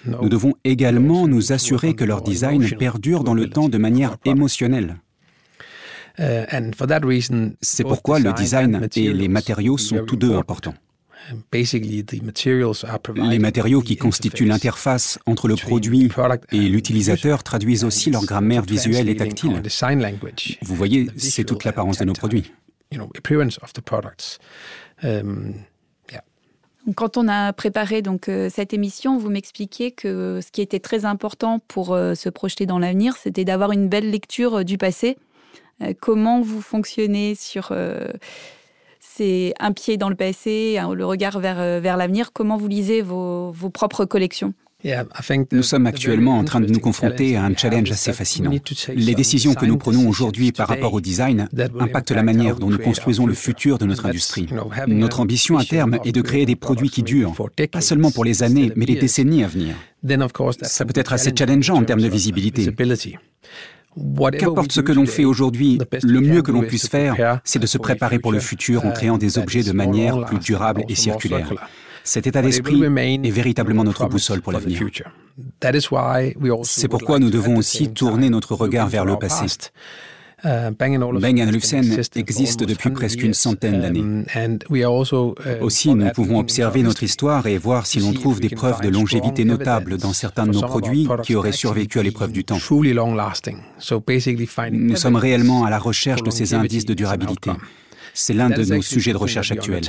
nous 0.06 0.30
devons 0.30 0.54
également 0.64 1.28
nous 1.28 1.52
assurer 1.52 1.94
que 1.94 2.04
leur 2.04 2.22
design 2.22 2.70
perdure 2.78 3.24
dans 3.24 3.34
le 3.34 3.50
temps 3.50 3.70
de 3.70 3.78
manière 3.78 4.18
émotionnelle. 4.26 4.98
Uh, 6.20 6.44
C'est 7.62 7.84
pourquoi 7.84 8.20
le 8.20 8.34
design 8.34 8.88
et 8.96 9.14
les 9.14 9.28
matériaux 9.30 9.78
sont 9.78 10.04
tous 10.06 10.18
deux 10.18 10.34
importants. 10.34 10.74
Les 13.16 13.40
matériaux 13.40 13.82
qui 13.82 13.96
constituent 13.96 14.46
l'interface 14.46 15.20
entre 15.26 15.48
le 15.48 15.56
produit 15.56 16.10
et 16.52 16.70
l'utilisateur 16.70 17.44
traduisent 17.44 17.84
aussi 17.84 18.12
leur 18.12 18.26
grammaire 18.26 18.64
visuelle 18.64 19.08
et 19.08 19.16
tactile. 19.16 19.62
Vous 20.64 20.76
voyez, 20.76 21.08
c'est 21.18 21.44
toute 21.44 21.64
l'apparence 21.64 22.00
de 22.00 22.06
nos 22.06 22.14
produits. 22.14 22.52
Euh, 25.04 25.52
quand 26.96 27.18
on 27.18 27.28
a 27.28 27.54
préparé 27.54 28.02
donc 28.02 28.28
euh, 28.28 28.50
cette 28.50 28.74
émission, 28.74 29.18
vous 29.18 29.30
m'expliquiez 29.30 29.92
que 29.92 30.40
ce 30.42 30.52
qui 30.52 30.62
était 30.62 30.80
très 30.80 31.06
important 31.06 31.60
pour 31.60 31.94
euh, 31.94 32.16
se 32.16 32.30
projeter 32.30 32.66
dans 32.66 32.80
l'avenir, 32.80 33.16
c'était 33.18 33.46
d'avoir 33.46 33.72
une 33.72 33.88
belle 33.88 34.10
lecture 34.10 34.66
du 34.66 34.78
passé. 34.78 35.18
comment 36.00 36.42
vous 36.42 36.62
fonctionnez 36.62 37.36
sur 37.36 37.74
c'est 39.00 39.54
un 39.60 39.72
pied 39.72 39.98
dans 39.98 40.10
le 40.10 40.16
passé, 40.16 40.80
le 40.94 41.06
regard 41.06 41.40
vers, 41.40 41.82
vers 41.82 41.98
l'avenir? 41.98 42.34
Comment 42.34 42.56
vous 42.56 42.68
lisez 42.68 43.02
vos, 43.02 43.52
vos 43.52 43.70
propres 43.70 44.06
collections? 44.06 44.54
Nous 45.52 45.64
sommes 45.64 45.88
actuellement 45.88 46.38
en 46.38 46.44
train 46.44 46.60
de 46.60 46.68
nous 46.68 46.80
confronter 46.80 47.36
à 47.38 47.44
un 47.44 47.56
challenge 47.56 47.92
assez 47.92 48.14
fascinant. 48.14 48.52
Les 48.94 49.16
décisions 49.16 49.54
que 49.54 49.66
nous 49.66 49.78
prenons 49.78 50.08
aujourd'hui 50.08 50.52
par 50.52 50.68
rapport 50.68 50.94
au 50.94 51.02
design 51.02 51.48
impactent 51.80 52.12
la 52.12 52.24
manière 52.24 52.56
dont 52.56 52.70
nous 52.70 52.80
construisons 52.80 53.26
le 53.26 53.34
futur 53.34 53.78
de 53.78 53.86
notre 53.86 54.06
industrie. 54.06 54.48
Notre 54.88 55.20
ambition 55.20 55.58
à 55.58 55.66
terme 55.66 56.00
est 56.06 56.12
de 56.12 56.22
créer 56.22 56.46
des 56.46 56.56
produits 56.56 56.90
qui 56.90 57.04
durent, 57.04 57.34
pas 57.72 57.82
seulement 57.82 58.12
pour 58.12 58.26
les 58.26 58.44
années, 58.44 58.72
mais 58.76 58.86
les 58.86 58.96
décennies 58.96 59.44
à 59.44 59.48
venir. 59.48 59.76
Ça 60.64 60.86
peut 60.86 61.00
être 61.00 61.14
assez 61.14 61.32
challengeant 61.38 61.76
en 61.76 61.84
termes 61.84 62.02
de 62.02 62.08
visibilité. 62.08 62.74
Qu'importe 64.40 64.72
ce 64.72 64.80
que 64.80 64.94
l'on 64.94 65.06
fait 65.06 65.26
aujourd'hui, 65.26 65.80
le 66.02 66.22
mieux 66.22 66.42
que 66.42 66.52
l'on 66.52 66.62
puisse 66.62 66.88
faire, 66.88 67.42
c'est 67.44 67.60
de 67.60 67.68
se 67.68 67.78
préparer 67.78 68.20
pour 68.20 68.32
le 68.32 68.40
futur 68.40 68.86
en 68.86 68.92
créant 68.92 69.18
des 69.18 69.38
objets 69.38 69.64
de 69.64 69.74
manière 69.74 70.26
plus 70.26 70.40
durable 70.40 70.84
et 70.88 70.96
circulaire. 70.96 71.54
Cet 72.04 72.28
état 72.28 72.42
d'esprit 72.42 72.82
est 72.84 73.32
véritablement 73.32 73.84
notre 73.84 74.08
boussole 74.08 74.42
pour 74.42 74.52
l'avenir. 74.52 74.82
C'est 76.64 76.88
pourquoi 76.88 77.20
nous 77.20 77.30
devons 77.30 77.58
aussi 77.58 77.92
tourner 77.92 78.30
notre 78.30 78.56
regard 78.56 78.88
vers 78.88 79.06
le 79.06 79.18
passé. 79.18 79.46
Uh, 80.44 80.72
Bang 80.72 81.00
Olufsen 81.00 82.00
existe 82.16 82.64
depuis 82.64 82.90
presque 82.90 83.22
une 83.22 83.36
centaine 83.36 83.80
d'années. 83.80 84.26
Um, 84.36 84.58
uh, 84.72 84.86
aussi, 85.62 85.94
nous 85.94 86.10
pouvons 86.10 86.40
observer 86.40 86.82
notre 86.82 87.04
histoire 87.04 87.46
et 87.46 87.60
voir 87.60 87.86
si 87.86 88.00
l'on 88.00 88.12
trouve 88.12 88.40
des 88.40 88.50
preuves 88.50 88.82
de 88.82 88.90
longévité 88.90 89.46
notables 89.46 89.98
dans 89.98 90.14
certains 90.14 90.48
de 90.48 90.54
nos 90.54 90.62
produits 90.62 91.08
qui 91.24 91.36
auraient 91.36 91.52
survécu 91.52 92.00
à 92.00 92.04
l'épreuve 92.04 92.32
du 92.32 92.44
temps. 92.44 92.58
Nous 94.72 94.96
sommes 94.96 95.16
réellement 95.16 95.64
à 95.64 95.70
la 95.70 95.80
recherche 95.80 96.24
de 96.24 96.32
ces 96.32 96.56
indices 96.56 96.86
de 96.86 96.96
durabilité. 96.96 97.52
C'est 98.16 98.34
l'un 98.34 98.50
de 98.50 98.64
nos 98.64 98.82
sujets 98.82 99.14
de 99.14 99.18
recherche 99.18 99.52
actuels. 99.52 99.84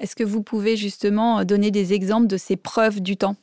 Est-ce 0.00 0.16
que 0.16 0.24
vous 0.24 0.42
pouvez 0.42 0.76
justement 0.76 1.44
donner 1.44 1.70
des 1.70 1.92
exemples 1.92 2.26
de 2.26 2.36
ces 2.36 2.56
preuves 2.56 3.00
du 3.00 3.16
temps? 3.16 3.36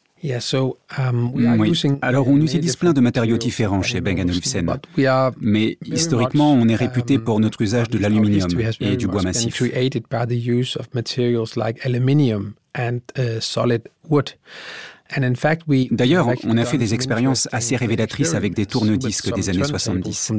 Um, 0.98 1.32
oui. 1.34 1.82
Alors 2.02 2.30
on 2.30 2.40
utilise 2.40 2.78
plein 2.78 2.94
de 2.94 3.02
matériaux 3.02 3.38
différents 3.38 3.82
chez 3.82 4.00
Bang 4.00 4.20
Olufsen, 4.22 4.66
mais 5.42 5.78
historiquement 5.86 6.54
on 6.54 6.68
est 6.70 6.76
réputé 6.76 7.20
pour 7.20 7.40
notre 7.42 7.62
usage 7.62 7.90
de 7.90 7.98
l'aluminium 7.98 8.50
et 8.80 8.96
du 8.96 9.08
bois 9.08 9.22
massif. 9.22 9.62
D'ailleurs, 15.92 16.30
on 16.46 16.58
a 16.58 16.66
fait 16.66 16.78
des 16.78 16.94
expériences 16.94 17.50
assez 17.52 17.76
révélatrices 17.76 18.34
avec 18.34 18.54
des 18.54 18.66
tourne-disques 18.66 19.34
des 19.34 19.50
années 19.50 19.64
70. 19.64 20.32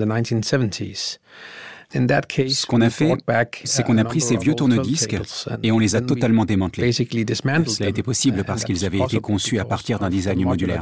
Ce 1.94 2.66
qu'on 2.66 2.80
a 2.80 2.90
fait, 2.90 3.14
c'est 3.64 3.85
qu'on 3.85 3.98
a 3.98 4.04
pris 4.04 4.20
ces 4.20 4.37
vieux 4.37 4.54
tourne-disques 4.54 5.16
et 5.62 5.70
on 5.70 5.78
les 5.78 5.94
a 5.94 6.00
totalement 6.00 6.44
démantelés. 6.44 6.92
Cela 6.92 7.87
a 7.87 7.88
été 7.88 8.02
possible 8.02 8.44
parce 8.44 8.64
qu'ils 8.64 8.85
avaient 8.85 8.98
été 8.98 9.20
conçus 9.20 9.59
à 9.59 9.64
partir 9.64 9.98
d'un 9.98 10.11
design 10.11 10.42
modulaire. 10.44 10.80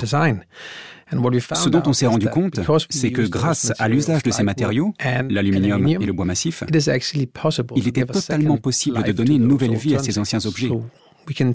Ce 1.54 1.68
dont 1.68 1.82
on 1.86 1.92
s'est 1.92 2.06
rendu 2.06 2.28
compte, 2.28 2.60
c'est 2.88 3.12
que 3.12 3.22
grâce 3.22 3.72
à 3.78 3.88
l'usage 3.88 4.22
de 4.22 4.30
ces 4.30 4.42
matériaux, 4.42 4.94
l'aluminium 5.28 5.86
et 5.86 5.98
le 5.98 6.12
bois 6.12 6.24
massif, 6.24 6.64
il 7.76 7.88
était 7.88 8.06
totalement 8.06 8.56
possible 8.56 9.02
de 9.02 9.12
donner 9.12 9.34
une 9.34 9.46
nouvelle 9.46 9.76
vie 9.76 9.94
à 9.94 9.98
ces 9.98 10.18
anciens 10.18 10.44
objets. 10.46 10.70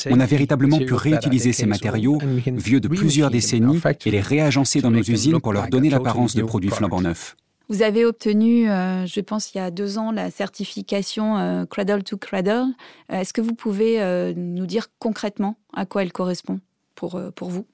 On 0.10 0.20
a 0.20 0.26
véritablement 0.26 0.78
pu 0.80 0.94
réutiliser 0.94 1.52
ces 1.52 1.66
matériaux, 1.66 2.20
vieux 2.46 2.80
de 2.80 2.88
plusieurs 2.88 3.32
décennies, 3.32 3.82
et 4.06 4.12
les 4.12 4.22
réagencer 4.22 4.82
dans 4.82 4.92
nos 4.92 5.02
usines 5.02 5.42
pour 5.42 5.52
leur 5.52 5.68
donner 5.68 5.90
l'apparence 5.90 6.36
de 6.36 6.44
produits 6.44 6.70
flambant 6.70 7.02
neufs. 7.02 7.36
Vous 7.70 7.82
avez 7.82 8.06
obtenu, 8.06 8.70
euh, 8.70 9.06
je 9.06 9.20
pense, 9.20 9.54
il 9.54 9.58
y 9.58 9.62
a 9.62 9.72
deux 9.72 9.98
ans, 9.98 10.12
la 10.12 10.32
certification 10.32 11.38
euh, 11.38 11.66
Cradle 11.66 12.04
to 12.04 12.16
Cradle. 12.16 12.68
Euh, 13.12 13.20
est-ce 13.20 13.34
que 13.34 13.42
vous 13.42 13.56
pouvez 13.56 14.02
nous 14.36 14.66
dire 14.66 14.88
concrètement 15.00 15.58
à 15.74 15.86
quoi 15.86 16.04
elle 16.04 16.14
correspond 16.14 16.60
pour, 16.96 17.22
pour 17.36 17.50
vous? 17.50 17.66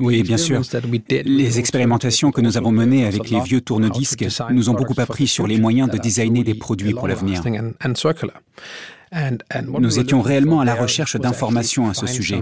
Oui, 0.00 0.22
bien 0.22 0.36
sûr. 0.36 0.60
Les 1.10 1.58
expérimentations 1.58 2.30
que 2.30 2.42
nous 2.42 2.58
avons 2.58 2.72
menées 2.72 3.06
avec 3.06 3.30
les 3.30 3.40
vieux 3.40 3.62
tourne-disques 3.62 4.26
nous 4.50 4.68
ont 4.68 4.74
beaucoup 4.74 5.00
appris 5.00 5.26
sur 5.26 5.46
les 5.46 5.58
moyens 5.58 5.90
de 5.90 5.96
designer 5.96 6.44
des 6.44 6.54
produits 6.54 6.92
pour 6.92 7.08
l'avenir. 7.08 7.42
Nous 9.78 9.98
étions 9.98 10.22
réellement 10.22 10.60
à 10.60 10.64
la 10.64 10.74
recherche 10.74 11.16
d'informations 11.16 11.88
à 11.88 11.94
ce 11.94 12.06
sujet. 12.06 12.40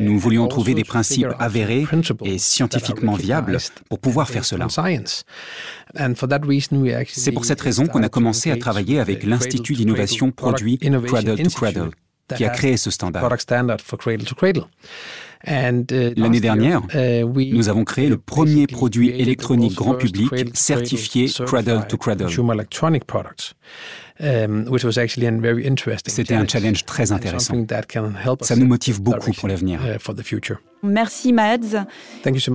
Nous 0.00 0.18
voulions 0.18 0.46
trouver 0.46 0.74
des 0.74 0.84
principes 0.84 1.28
avérés 1.38 1.86
et 2.24 2.38
scientifiquement 2.38 3.14
viables 3.14 3.58
pour 3.88 3.98
pouvoir 3.98 4.28
faire 4.28 4.44
cela. 4.44 4.66
C'est 7.08 7.32
pour 7.32 7.44
cette 7.44 7.60
raison 7.60 7.86
qu'on 7.86 8.02
a 8.02 8.08
commencé 8.08 8.50
à 8.50 8.56
travailler 8.56 9.00
avec 9.00 9.24
l'Institut 9.24 9.74
d'innovation 9.74 10.30
produit 10.30 10.78
Cradle 10.78 11.42
to 11.42 11.50
Cradle, 11.50 11.90
qui 12.36 12.44
a 12.44 12.50
créé 12.50 12.76
ce 12.76 12.90
standard. 12.90 13.28
L'année 15.46 16.40
dernière, 16.40 16.82
nous 17.34 17.68
avons 17.68 17.84
créé 17.84 18.08
le 18.08 18.18
premier 18.18 18.66
produit 18.66 19.10
électronique 19.10 19.74
grand 19.74 19.94
public 19.94 20.30
certifié 20.54 21.28
Cradle 21.46 21.86
to 21.88 21.96
Cradle. 21.96 22.28
Um, 24.20 24.66
C'était 26.06 26.34
un 26.34 26.46
challenge 26.46 26.84
très 26.84 27.12
intéressant. 27.12 27.54
Ça 28.42 28.56
nous 28.56 28.66
motive 28.66 29.00
beaucoup 29.00 29.32
pour 29.32 29.48
l'avenir. 29.48 29.80
Uh, 29.84 29.98
Merci 30.82 31.32
Mads. 31.32 31.86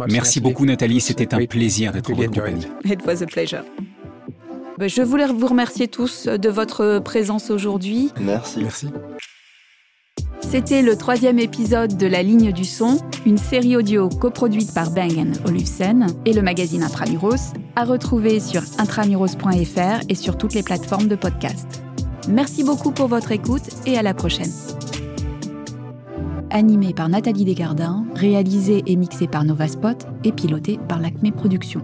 Merci 0.10 0.42
beaucoup 0.42 0.66
Nathalie, 0.66 1.00
c'était 1.00 1.34
un 1.34 1.46
plaisir 1.46 1.92
d'être 1.94 2.12
en 2.12 2.16
votre 2.16 2.32
compagnie. 2.32 2.68
It 2.86 3.06
was 3.06 3.24
a 3.24 3.26
pleasure. 3.26 3.64
Ben, 4.78 4.90
je 4.90 5.02
voulais 5.04 5.28
vous 5.28 5.48
remercier 5.48 5.88
tous 5.88 6.26
de 6.28 6.50
votre 6.50 7.00
présence 7.00 7.52
aujourd'hui. 7.52 8.12
Merci. 8.20 8.64
Merci. 8.64 8.88
C'était 10.54 10.84
le 10.84 10.96
troisième 10.96 11.40
épisode 11.40 11.98
de 11.98 12.06
La 12.06 12.22
Ligne 12.22 12.52
du 12.52 12.64
Son, 12.64 13.00
une 13.26 13.40
série 13.40 13.76
audio 13.76 14.08
coproduite 14.08 14.72
par 14.72 14.92
Bang 14.92 15.34
Olufsen 15.48 16.06
et 16.28 16.34
le 16.34 16.44
magazine 16.44 16.84
Intramuros, 16.84 17.54
à 17.76 17.84
retrouver 17.84 18.40
sur 18.40 18.62
intramuros.fr 18.78 20.06
et 20.10 20.14
sur 20.14 20.38
toutes 20.38 20.54
les 20.54 20.62
plateformes 20.62 21.08
de 21.08 21.16
podcast. 21.16 21.84
Merci 22.30 22.64
beaucoup 22.64 22.92
pour 22.92 23.08
votre 23.08 23.32
écoute 23.32 23.64
et 23.88 23.98
à 23.98 24.04
la 24.04 24.14
prochaine. 24.14 24.52
Animé 26.52 26.94
par 26.94 27.10
Nathalie 27.10 27.46
Desgardins, 27.46 28.06
réalisé 28.14 28.84
et 28.86 28.96
mixé 28.96 29.26
par 29.26 29.46
Nova 29.46 29.68
Spot 29.68 30.06
et 30.24 30.32
piloté 30.32 30.80
par 30.88 31.00
l'Acme 31.00 31.32
Productions. 31.32 31.82